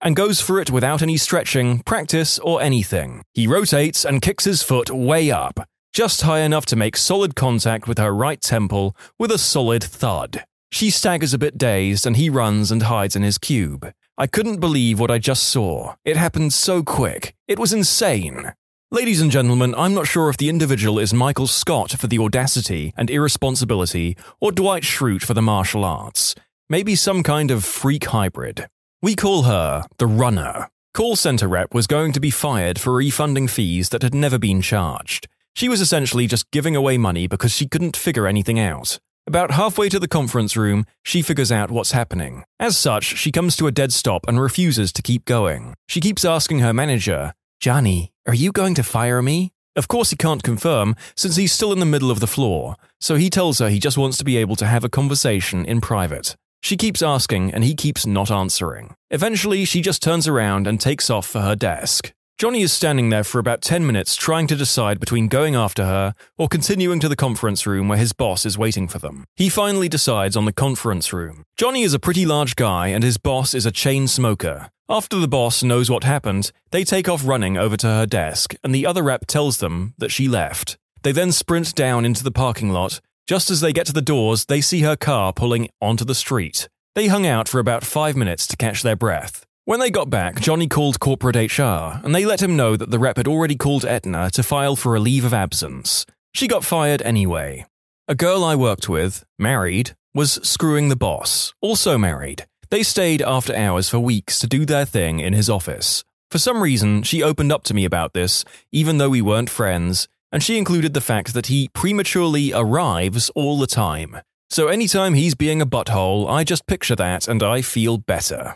And 0.01 0.15
goes 0.15 0.41
for 0.41 0.59
it 0.59 0.69
without 0.69 1.01
any 1.01 1.17
stretching, 1.17 1.79
practice, 1.79 2.37
or 2.39 2.61
anything. 2.61 3.23
He 3.33 3.47
rotates 3.47 4.05
and 4.05 4.21
kicks 4.21 4.43
his 4.43 4.61
foot 4.61 4.91
way 4.91 5.31
up, 5.31 5.67
just 5.93 6.21
high 6.21 6.41
enough 6.41 6.65
to 6.67 6.75
make 6.75 6.97
solid 6.97 7.35
contact 7.35 7.87
with 7.87 7.97
her 7.97 8.13
right 8.13 8.39
temple 8.39 8.95
with 9.17 9.31
a 9.31 9.39
solid 9.39 9.83
thud. 9.83 10.45
She 10.71 10.89
staggers 10.91 11.33
a 11.33 11.39
bit 11.39 11.57
dazed 11.57 12.05
and 12.05 12.17
he 12.17 12.29
runs 12.29 12.69
and 12.69 12.83
hides 12.83 13.15
in 13.15 13.23
his 13.23 13.37
cube. 13.39 13.91
I 14.17 14.27
couldn't 14.27 14.59
believe 14.59 14.99
what 14.99 15.09
I 15.09 15.17
just 15.17 15.43
saw. 15.43 15.95
It 16.05 16.17
happened 16.17 16.53
so 16.53 16.83
quick. 16.83 17.33
It 17.47 17.57
was 17.57 17.73
insane. 17.73 18.53
Ladies 18.95 19.19
and 19.19 19.29
gentlemen, 19.29 19.75
I'm 19.75 19.93
not 19.93 20.07
sure 20.07 20.29
if 20.29 20.37
the 20.37 20.47
individual 20.47 20.99
is 20.99 21.13
Michael 21.13 21.47
Scott 21.47 21.91
for 21.91 22.07
the 22.07 22.17
audacity 22.17 22.93
and 22.95 23.09
irresponsibility 23.09 24.15
or 24.39 24.53
Dwight 24.53 24.83
Schrute 24.83 25.21
for 25.21 25.33
the 25.33 25.41
martial 25.41 25.83
arts. 25.83 26.33
Maybe 26.69 26.95
some 26.95 27.21
kind 27.21 27.51
of 27.51 27.65
freak 27.65 28.05
hybrid. 28.05 28.69
We 29.01 29.13
call 29.13 29.43
her 29.43 29.83
the 29.97 30.07
Runner. 30.07 30.69
Call 30.93 31.17
center 31.17 31.49
rep 31.49 31.73
was 31.73 31.87
going 31.87 32.13
to 32.13 32.21
be 32.21 32.29
fired 32.29 32.79
for 32.79 32.93
refunding 32.93 33.49
fees 33.49 33.89
that 33.89 34.01
had 34.01 34.15
never 34.15 34.39
been 34.39 34.61
charged. 34.61 35.27
She 35.57 35.67
was 35.67 35.81
essentially 35.81 36.25
just 36.25 36.49
giving 36.51 36.73
away 36.73 36.97
money 36.97 37.27
because 37.27 37.51
she 37.51 37.67
couldn't 37.67 37.97
figure 37.97 38.27
anything 38.27 38.61
out. 38.61 38.97
About 39.27 39.51
halfway 39.51 39.89
to 39.89 39.99
the 39.99 40.07
conference 40.07 40.55
room, 40.55 40.85
she 41.03 41.21
figures 41.21 41.51
out 41.51 41.69
what's 41.69 41.91
happening. 41.91 42.45
As 42.61 42.77
such, 42.77 43.03
she 43.03 43.33
comes 43.33 43.57
to 43.57 43.67
a 43.67 43.73
dead 43.73 43.91
stop 43.91 44.25
and 44.25 44.39
refuses 44.39 44.93
to 44.93 45.01
keep 45.01 45.25
going. 45.25 45.73
She 45.89 45.99
keeps 45.99 46.23
asking 46.23 46.59
her 46.59 46.71
manager, 46.71 47.33
Johnny, 47.59 48.13
are 48.27 48.33
you 48.33 48.51
going 48.51 48.73
to 48.75 48.83
fire 48.83 49.21
me? 49.21 49.51
Of 49.75 49.87
course, 49.87 50.09
he 50.09 50.15
can't 50.15 50.41
confirm 50.41 50.95
since 51.15 51.35
he's 51.35 51.53
still 51.53 51.71
in 51.71 51.79
the 51.79 51.85
middle 51.85 52.09
of 52.09 52.19
the 52.19 52.27
floor, 52.27 52.75
so 52.99 53.15
he 53.15 53.29
tells 53.29 53.59
her 53.59 53.69
he 53.69 53.79
just 53.79 53.97
wants 53.97 54.17
to 54.17 54.23
be 54.23 54.37
able 54.37 54.55
to 54.55 54.65
have 54.65 54.83
a 54.83 54.89
conversation 54.89 55.65
in 55.65 55.81
private. 55.81 56.35
She 56.61 56.77
keeps 56.77 57.03
asking 57.03 57.53
and 57.53 57.63
he 57.63 57.75
keeps 57.75 58.07
not 58.07 58.31
answering. 58.31 58.95
Eventually, 59.11 59.65
she 59.65 59.81
just 59.81 60.01
turns 60.01 60.27
around 60.27 60.65
and 60.65 60.81
takes 60.81 61.09
off 61.09 61.27
for 61.27 61.41
her 61.41 61.55
desk. 61.55 62.13
Johnny 62.37 62.63
is 62.63 62.73
standing 62.73 63.09
there 63.09 63.23
for 63.23 63.39
about 63.39 63.61
10 63.61 63.85
minutes 63.85 64.15
trying 64.15 64.47
to 64.47 64.55
decide 64.55 64.99
between 64.99 65.27
going 65.27 65.55
after 65.55 65.85
her 65.85 66.15
or 66.37 66.47
continuing 66.47 66.99
to 66.99 67.07
the 67.07 67.15
conference 67.15 67.67
room 67.67 67.87
where 67.87 67.97
his 67.97 68.11
boss 68.11 68.45
is 68.45 68.57
waiting 68.57 68.87
for 68.87 68.99
them. 68.99 69.23
He 69.35 69.47
finally 69.47 69.87
decides 69.87 70.35
on 70.35 70.45
the 70.45 70.51
conference 70.51 71.13
room. 71.13 71.43
Johnny 71.57 71.83
is 71.83 71.93
a 71.93 71.99
pretty 71.99 72.25
large 72.25 72.55
guy 72.55 72.87
and 72.87 73.03
his 73.03 73.17
boss 73.17 73.53
is 73.53 73.65
a 73.65 73.71
chain 73.71 74.07
smoker. 74.07 74.69
After 74.87 75.17
the 75.17 75.27
boss 75.27 75.63
knows 75.63 75.89
what 75.89 76.03
happened, 76.03 76.51
they 76.69 76.83
take 76.83 77.09
off 77.09 77.25
running 77.25 77.57
over 77.57 77.75
to 77.75 77.87
her 77.87 78.05
desk 78.05 78.53
and 78.63 78.73
the 78.73 78.85
other 78.85 79.01
rep 79.01 79.25
tells 79.25 79.57
them 79.57 79.95
that 79.97 80.11
she 80.11 80.27
left. 80.27 80.77
They 81.01 81.11
then 81.11 81.31
sprint 81.31 81.73
down 81.73 82.05
into 82.05 82.23
the 82.23 82.31
parking 82.31 82.69
lot. 82.69 83.01
Just 83.27 83.49
as 83.49 83.61
they 83.61 83.73
get 83.73 83.87
to 83.87 83.93
the 83.93 84.01
doors, 84.01 84.45
they 84.45 84.61
see 84.61 84.81
her 84.81 84.95
car 84.95 85.33
pulling 85.33 85.69
onto 85.81 86.05
the 86.05 86.13
street. 86.13 86.69
They 86.93 87.07
hung 87.07 87.25
out 87.25 87.49
for 87.49 87.59
about 87.59 87.83
five 87.83 88.15
minutes 88.15 88.45
to 88.45 88.57
catch 88.57 88.83
their 88.83 88.95
breath. 88.95 89.43
When 89.63 89.79
they 89.79 89.89
got 89.89 90.11
back, 90.11 90.39
Johnny 90.39 90.67
called 90.67 90.99
corporate 90.99 91.57
HR, 91.57 91.99
and 92.03 92.13
they 92.13 92.23
let 92.23 92.43
him 92.43 92.55
know 92.55 92.75
that 92.75 92.91
the 92.91 92.99
rep 92.99 93.17
had 93.17 93.27
already 93.27 93.55
called 93.55 93.85
Aetna 93.85 94.29
to 94.33 94.43
file 94.43 94.75
for 94.75 94.93
a 94.93 94.99
leave 94.99 95.25
of 95.25 95.33
absence. 95.33 96.05
She 96.35 96.47
got 96.47 96.63
fired 96.63 97.01
anyway. 97.01 97.65
A 98.07 98.13
girl 98.13 98.43
I 98.43 98.55
worked 98.55 98.87
with, 98.87 99.25
married, 99.39 99.95
was 100.13 100.33
screwing 100.47 100.89
the 100.89 100.95
boss, 100.95 101.55
also 101.59 101.97
married. 101.97 102.45
They 102.69 102.83
stayed 102.83 103.21
after 103.21 103.55
hours 103.55 103.89
for 103.89 103.99
weeks 103.99 104.39
to 104.39 104.47
do 104.47 104.65
their 104.65 104.85
thing 104.85 105.19
in 105.19 105.33
his 105.33 105.49
office. 105.49 106.03
For 106.31 106.39
some 106.39 106.61
reason, 106.61 107.03
she 107.03 107.21
opened 107.21 107.51
up 107.51 107.63
to 107.65 107.73
me 107.73 107.85
about 107.85 108.13
this, 108.13 108.43
even 108.71 108.97
though 108.97 109.09
we 109.09 109.21
weren't 109.21 109.49
friends, 109.49 110.07
and 110.31 110.43
she 110.43 110.57
included 110.57 110.93
the 110.93 111.01
fact 111.01 111.33
that 111.33 111.47
he 111.47 111.69
prematurely 111.69 112.51
arrives 112.53 113.29
all 113.35 113.57
the 113.57 113.67
time. 113.67 114.17
So 114.49 114.67
anytime 114.67 115.13
he's 115.13 115.35
being 115.35 115.61
a 115.61 115.65
butthole, 115.65 116.29
I 116.29 116.43
just 116.43 116.67
picture 116.67 116.95
that 116.95 117.27
and 117.27 117.41
I 117.41 117.61
feel 117.61 117.97
better. 117.97 118.55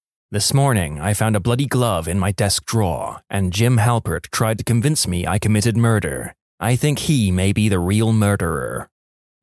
This 0.33 0.53
morning, 0.53 0.97
I 0.97 1.13
found 1.13 1.35
a 1.35 1.41
bloody 1.41 1.65
glove 1.65 2.07
in 2.07 2.17
my 2.17 2.31
desk 2.31 2.63
drawer, 2.63 3.19
and 3.29 3.51
Jim 3.51 3.75
Halpert 3.79 4.29
tried 4.31 4.59
to 4.59 4.63
convince 4.63 5.05
me 5.05 5.27
I 5.27 5.37
committed 5.37 5.75
murder. 5.75 6.33
I 6.57 6.77
think 6.77 6.99
he 6.99 7.31
may 7.31 7.51
be 7.51 7.67
the 7.67 7.79
real 7.79 8.13
murderer. 8.13 8.89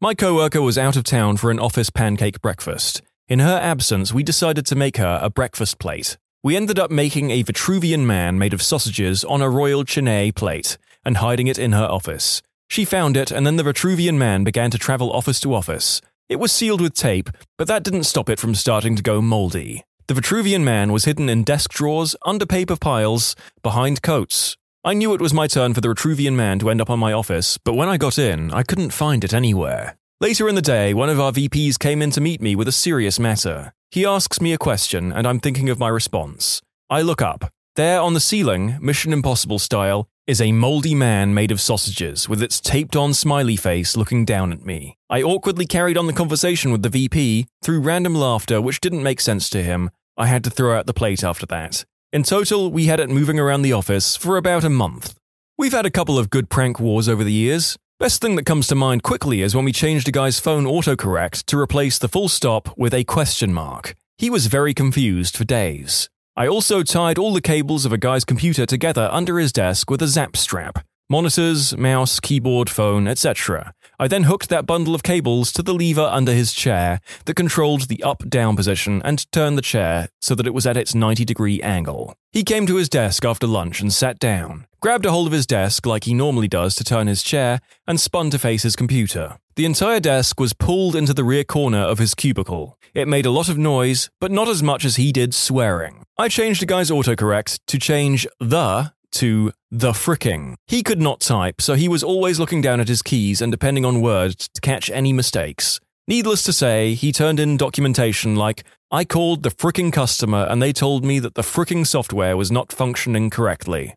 My 0.00 0.14
coworker 0.14 0.62
was 0.62 0.78
out 0.78 0.96
of 0.96 1.04
town 1.04 1.36
for 1.36 1.50
an 1.50 1.58
office 1.58 1.90
pancake 1.90 2.40
breakfast. 2.40 3.02
In 3.28 3.40
her 3.40 3.58
absence, 3.58 4.14
we 4.14 4.22
decided 4.22 4.64
to 4.64 4.74
make 4.74 4.96
her 4.96 5.20
a 5.20 5.28
breakfast 5.28 5.78
plate. 5.78 6.16
We 6.42 6.56
ended 6.56 6.78
up 6.78 6.90
making 6.90 7.32
a 7.32 7.44
Vitruvian 7.44 8.06
man 8.06 8.38
made 8.38 8.54
of 8.54 8.62
sausages 8.62 9.24
on 9.24 9.42
a 9.42 9.50
Royal 9.50 9.84
Chinet 9.84 10.36
plate 10.36 10.78
and 11.04 11.18
hiding 11.18 11.48
it 11.48 11.58
in 11.58 11.72
her 11.72 11.84
office. 11.84 12.40
She 12.66 12.86
found 12.86 13.14
it, 13.14 13.30
and 13.30 13.46
then 13.46 13.56
the 13.56 13.62
Vitruvian 13.62 14.16
man 14.16 14.42
began 14.42 14.70
to 14.70 14.78
travel 14.78 15.12
office 15.12 15.38
to 15.40 15.54
office. 15.54 16.00
It 16.30 16.36
was 16.36 16.50
sealed 16.50 16.80
with 16.80 16.94
tape, 16.94 17.28
but 17.58 17.68
that 17.68 17.84
didn't 17.84 18.04
stop 18.04 18.30
it 18.30 18.40
from 18.40 18.54
starting 18.54 18.96
to 18.96 19.02
go 19.02 19.20
moldy. 19.20 19.84
The 20.08 20.14
Vitruvian 20.14 20.62
man 20.64 20.90
was 20.90 21.04
hidden 21.04 21.28
in 21.28 21.44
desk 21.44 21.70
drawers, 21.70 22.16
under 22.24 22.46
paper 22.46 22.76
piles, 22.76 23.36
behind 23.62 24.00
coats. 24.00 24.56
I 24.82 24.94
knew 24.94 25.12
it 25.12 25.20
was 25.20 25.34
my 25.34 25.46
turn 25.46 25.74
for 25.74 25.82
the 25.82 25.88
Vitruvian 25.88 26.32
man 26.32 26.58
to 26.60 26.70
end 26.70 26.80
up 26.80 26.88
on 26.88 26.98
my 26.98 27.12
office, 27.12 27.58
but 27.58 27.74
when 27.74 27.90
I 27.90 27.98
got 27.98 28.16
in, 28.18 28.50
I 28.50 28.62
couldn't 28.62 28.94
find 28.94 29.22
it 29.22 29.34
anywhere. 29.34 29.98
Later 30.18 30.48
in 30.48 30.54
the 30.54 30.62
day, 30.62 30.94
one 30.94 31.10
of 31.10 31.20
our 31.20 31.30
VPs 31.30 31.78
came 31.78 32.00
in 32.00 32.10
to 32.12 32.22
meet 32.22 32.40
me 32.40 32.56
with 32.56 32.68
a 32.68 32.72
serious 32.72 33.20
matter. 33.20 33.74
He 33.90 34.06
asks 34.06 34.40
me 34.40 34.54
a 34.54 34.58
question, 34.58 35.12
and 35.12 35.26
I'm 35.26 35.40
thinking 35.40 35.68
of 35.68 35.78
my 35.78 35.88
response. 35.88 36.62
I 36.88 37.02
look 37.02 37.20
up. 37.20 37.52
There 37.76 38.00
on 38.00 38.14
the 38.14 38.18
ceiling, 38.18 38.78
Mission 38.80 39.12
Impossible 39.12 39.58
style, 39.58 40.08
is 40.26 40.40
a 40.40 40.52
moldy 40.52 40.94
man 40.94 41.32
made 41.34 41.50
of 41.50 41.60
sausages 41.60 42.28
with 42.28 42.42
its 42.42 42.60
taped 42.60 42.96
on 42.96 43.14
smiley 43.14 43.56
face 43.56 43.96
looking 43.96 44.24
down 44.24 44.52
at 44.52 44.64
me. 44.64 44.96
I 45.08 45.22
awkwardly 45.22 45.64
carried 45.66 45.96
on 45.96 46.06
the 46.06 46.12
conversation 46.12 46.72
with 46.72 46.82
the 46.82 46.88
VP 46.88 47.46
through 47.62 47.80
random 47.80 48.14
laughter 48.14 48.60
which 48.60 48.80
didn't 48.80 49.02
make 49.02 49.20
sense 49.20 49.48
to 49.50 49.62
him. 49.62 49.90
I 50.18 50.26
had 50.26 50.42
to 50.44 50.50
throw 50.50 50.76
out 50.76 50.86
the 50.86 50.92
plate 50.92 51.22
after 51.22 51.46
that. 51.46 51.84
In 52.12 52.24
total, 52.24 52.72
we 52.72 52.86
had 52.86 52.98
it 52.98 53.08
moving 53.08 53.38
around 53.38 53.62
the 53.62 53.72
office 53.72 54.16
for 54.16 54.36
about 54.36 54.64
a 54.64 54.68
month. 54.68 55.14
We've 55.56 55.72
had 55.72 55.86
a 55.86 55.92
couple 55.92 56.18
of 56.18 56.28
good 56.28 56.50
prank 56.50 56.80
wars 56.80 57.08
over 57.08 57.22
the 57.22 57.32
years. 57.32 57.76
Best 58.00 58.20
thing 58.20 58.34
that 58.34 58.44
comes 58.44 58.66
to 58.66 58.74
mind 58.74 59.04
quickly 59.04 59.42
is 59.42 59.54
when 59.54 59.64
we 59.64 59.70
changed 59.72 60.08
a 60.08 60.12
guy's 60.12 60.40
phone 60.40 60.64
autocorrect 60.64 61.44
to 61.46 61.58
replace 61.58 61.98
the 61.98 62.08
full 62.08 62.28
stop 62.28 62.76
with 62.76 62.92
a 62.92 63.04
question 63.04 63.52
mark. 63.52 63.94
He 64.16 64.28
was 64.28 64.46
very 64.46 64.74
confused 64.74 65.36
for 65.36 65.44
days. 65.44 66.08
I 66.36 66.48
also 66.48 66.82
tied 66.82 67.18
all 67.18 67.32
the 67.32 67.40
cables 67.40 67.84
of 67.84 67.92
a 67.92 67.98
guy's 67.98 68.24
computer 68.24 68.66
together 68.66 69.08
under 69.12 69.38
his 69.38 69.52
desk 69.52 69.88
with 69.88 70.02
a 70.02 70.08
zap 70.08 70.36
strap 70.36 70.84
monitors, 71.10 71.76
mouse, 71.76 72.20
keyboard, 72.20 72.68
phone, 72.68 73.08
etc. 73.08 73.72
I 74.00 74.06
then 74.06 74.24
hooked 74.24 74.48
that 74.48 74.64
bundle 74.64 74.94
of 74.94 75.02
cables 75.02 75.52
to 75.52 75.62
the 75.62 75.74
lever 75.74 76.08
under 76.10 76.32
his 76.32 76.52
chair 76.52 77.00
that 77.24 77.34
controlled 77.34 77.88
the 77.88 78.00
up 78.04 78.22
down 78.28 78.54
position 78.54 79.02
and 79.04 79.30
turned 79.32 79.58
the 79.58 79.62
chair 79.62 80.08
so 80.20 80.36
that 80.36 80.46
it 80.46 80.54
was 80.54 80.66
at 80.66 80.76
its 80.76 80.94
90 80.94 81.24
degree 81.24 81.60
angle. 81.62 82.14
He 82.30 82.44
came 82.44 82.64
to 82.66 82.76
his 82.76 82.88
desk 82.88 83.24
after 83.24 83.48
lunch 83.48 83.80
and 83.80 83.92
sat 83.92 84.20
down, 84.20 84.66
grabbed 84.80 85.04
a 85.04 85.10
hold 85.10 85.26
of 85.26 85.32
his 85.32 85.46
desk 85.46 85.84
like 85.84 86.04
he 86.04 86.14
normally 86.14 86.46
does 86.46 86.76
to 86.76 86.84
turn 86.84 87.08
his 87.08 87.24
chair, 87.24 87.60
and 87.88 87.98
spun 88.00 88.30
to 88.30 88.38
face 88.38 88.62
his 88.62 88.76
computer. 88.76 89.38
The 89.56 89.64
entire 89.64 89.98
desk 89.98 90.38
was 90.38 90.52
pulled 90.52 90.94
into 90.94 91.12
the 91.12 91.24
rear 91.24 91.42
corner 91.42 91.78
of 91.80 91.98
his 91.98 92.14
cubicle. 92.14 92.78
It 92.94 93.08
made 93.08 93.26
a 93.26 93.32
lot 93.32 93.48
of 93.48 93.58
noise, 93.58 94.10
but 94.20 94.30
not 94.30 94.46
as 94.46 94.62
much 94.62 94.84
as 94.84 94.94
he 94.94 95.10
did 95.10 95.34
swearing. 95.34 96.04
I 96.16 96.28
changed 96.28 96.62
the 96.62 96.66
guy's 96.66 96.90
autocorrect 96.90 97.58
to 97.66 97.78
change 97.78 98.28
the 98.38 98.92
to 99.12 99.52
the 99.70 99.92
fricking. 99.92 100.54
He 100.66 100.82
could 100.82 101.00
not 101.00 101.20
type, 101.20 101.60
so 101.60 101.74
he 101.74 101.88
was 101.88 102.02
always 102.02 102.38
looking 102.38 102.60
down 102.60 102.80
at 102.80 102.88
his 102.88 103.02
keys 103.02 103.40
and 103.40 103.52
depending 103.52 103.84
on 103.84 104.00
words 104.00 104.48
to 104.48 104.60
catch 104.60 104.90
any 104.90 105.12
mistakes. 105.12 105.80
Needless 106.06 106.42
to 106.44 106.52
say, 106.52 106.94
he 106.94 107.12
turned 107.12 107.38
in 107.38 107.58
documentation 107.58 108.34
like, 108.34 108.64
I 108.90 109.04
called 109.04 109.42
the 109.42 109.50
fricking 109.50 109.92
customer 109.92 110.46
and 110.48 110.62
they 110.62 110.72
told 110.72 111.04
me 111.04 111.18
that 111.18 111.34
the 111.34 111.42
fricking 111.42 111.86
software 111.86 112.36
was 112.36 112.50
not 112.50 112.72
functioning 112.72 113.28
correctly. 113.28 113.94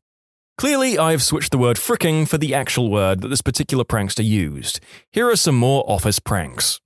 Clearly, 0.58 0.98
I've 0.98 1.24
switched 1.24 1.52
the 1.52 1.58
word 1.58 1.78
fricking 1.78 2.28
for 2.28 2.38
the 2.38 2.54
actual 2.54 2.92
word 2.92 3.22
that 3.22 3.30
this 3.30 3.42
particular 3.42 3.86
prankster 3.86 4.26
used. 4.26 4.82
Here 5.12 5.30
are 5.30 5.38
some 5.38 5.56
more 5.56 5.84
office 5.88 6.20
pranks. 6.20 6.80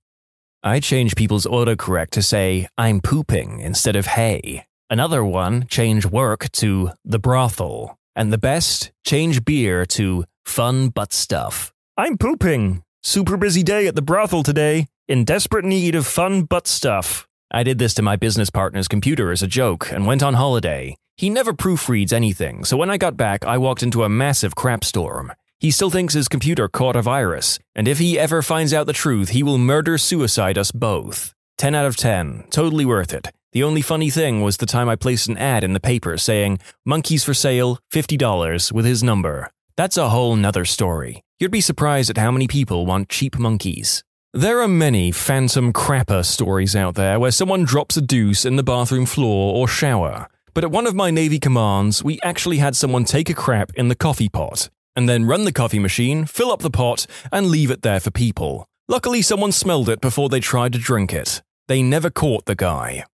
I 0.62 0.80
change 0.80 1.16
people's 1.16 1.46
autocorrect 1.46 2.10
to 2.10 2.22
say, 2.22 2.68
I'm 2.78 3.00
pooping 3.00 3.60
instead 3.60 3.96
of 3.96 4.06
hey. 4.06 4.64
Another 4.88 5.24
one, 5.24 5.66
change 5.66 6.06
work 6.06 6.50
to 6.52 6.92
the 7.04 7.18
brothel. 7.18 7.98
And 8.16 8.32
the 8.32 8.38
best, 8.38 8.92
change 9.04 9.44
beer 9.44 9.84
to 9.86 10.24
fun 10.46 10.88
butt 10.88 11.12
stuff. 11.12 11.70
I'm 11.98 12.16
pooping. 12.16 12.82
Super 13.02 13.36
busy 13.36 13.62
day 13.62 13.86
at 13.86 13.94
the 13.94 14.00
brothel 14.00 14.42
today. 14.42 14.86
In 15.06 15.24
desperate 15.24 15.66
need 15.66 15.94
of 15.94 16.06
fun 16.06 16.44
butt 16.44 16.66
stuff. 16.66 17.28
I 17.50 17.62
did 17.62 17.78
this 17.78 17.92
to 17.94 18.02
my 18.02 18.16
business 18.16 18.48
partner's 18.48 18.88
computer 18.88 19.30
as 19.30 19.42
a 19.42 19.46
joke 19.46 19.92
and 19.92 20.06
went 20.06 20.22
on 20.22 20.32
holiday. 20.32 20.96
He 21.18 21.28
never 21.28 21.52
proofreads 21.52 22.12
anything, 22.12 22.64
so 22.64 22.76
when 22.76 22.90
I 22.90 22.96
got 22.96 23.16
back, 23.18 23.44
I 23.44 23.58
walked 23.58 23.82
into 23.82 24.02
a 24.02 24.08
massive 24.08 24.56
crap 24.56 24.82
storm. 24.82 25.32
He 25.60 25.70
still 25.70 25.90
thinks 25.90 26.14
his 26.14 26.28
computer 26.28 26.68
caught 26.68 26.96
a 26.96 27.02
virus, 27.02 27.58
and 27.74 27.86
if 27.86 27.98
he 27.98 28.18
ever 28.18 28.42
finds 28.42 28.74
out 28.74 28.86
the 28.86 28.92
truth, 28.92 29.30
he 29.30 29.42
will 29.42 29.58
murder 29.58 29.96
suicide 29.96 30.58
us 30.58 30.72
both. 30.72 31.34
10 31.58 31.74
out 31.74 31.86
of 31.86 31.96
10, 31.96 32.44
totally 32.50 32.84
worth 32.84 33.14
it. 33.14 33.28
The 33.56 33.62
only 33.62 33.80
funny 33.80 34.10
thing 34.10 34.42
was 34.42 34.58
the 34.58 34.66
time 34.66 34.86
I 34.86 34.96
placed 34.96 35.28
an 35.28 35.38
ad 35.38 35.64
in 35.64 35.72
the 35.72 35.80
paper 35.80 36.18
saying, 36.18 36.58
Monkeys 36.84 37.24
for 37.24 37.32
sale, 37.32 37.78
$50, 37.90 38.70
with 38.70 38.84
his 38.84 39.02
number. 39.02 39.50
That's 39.78 39.96
a 39.96 40.10
whole 40.10 40.36
nother 40.36 40.66
story. 40.66 41.22
You'd 41.40 41.52
be 41.52 41.62
surprised 41.62 42.10
at 42.10 42.18
how 42.18 42.30
many 42.30 42.48
people 42.48 42.84
want 42.84 43.08
cheap 43.08 43.38
monkeys. 43.38 44.04
There 44.34 44.60
are 44.60 44.68
many 44.68 45.10
phantom 45.10 45.72
crapper 45.72 46.22
stories 46.22 46.76
out 46.76 46.96
there 46.96 47.18
where 47.18 47.30
someone 47.30 47.64
drops 47.64 47.96
a 47.96 48.02
deuce 48.02 48.44
in 48.44 48.56
the 48.56 48.62
bathroom 48.62 49.06
floor 49.06 49.54
or 49.54 49.66
shower. 49.66 50.28
But 50.52 50.64
at 50.64 50.70
one 50.70 50.86
of 50.86 50.94
my 50.94 51.10
Navy 51.10 51.38
commands, 51.38 52.04
we 52.04 52.20
actually 52.22 52.58
had 52.58 52.76
someone 52.76 53.06
take 53.06 53.30
a 53.30 53.40
crap 53.42 53.72
in 53.72 53.88
the 53.88 53.96
coffee 53.96 54.28
pot 54.28 54.68
and 54.94 55.08
then 55.08 55.24
run 55.24 55.46
the 55.46 55.50
coffee 55.50 55.78
machine, 55.78 56.26
fill 56.26 56.52
up 56.52 56.60
the 56.60 56.68
pot, 56.68 57.06
and 57.32 57.46
leave 57.46 57.70
it 57.70 57.80
there 57.80 58.00
for 58.00 58.10
people. 58.10 58.68
Luckily, 58.86 59.22
someone 59.22 59.50
smelled 59.50 59.88
it 59.88 60.02
before 60.02 60.28
they 60.28 60.40
tried 60.40 60.74
to 60.74 60.78
drink 60.78 61.14
it. 61.14 61.40
They 61.68 61.80
never 61.80 62.10
caught 62.10 62.44
the 62.44 62.54
guy. 62.54 63.04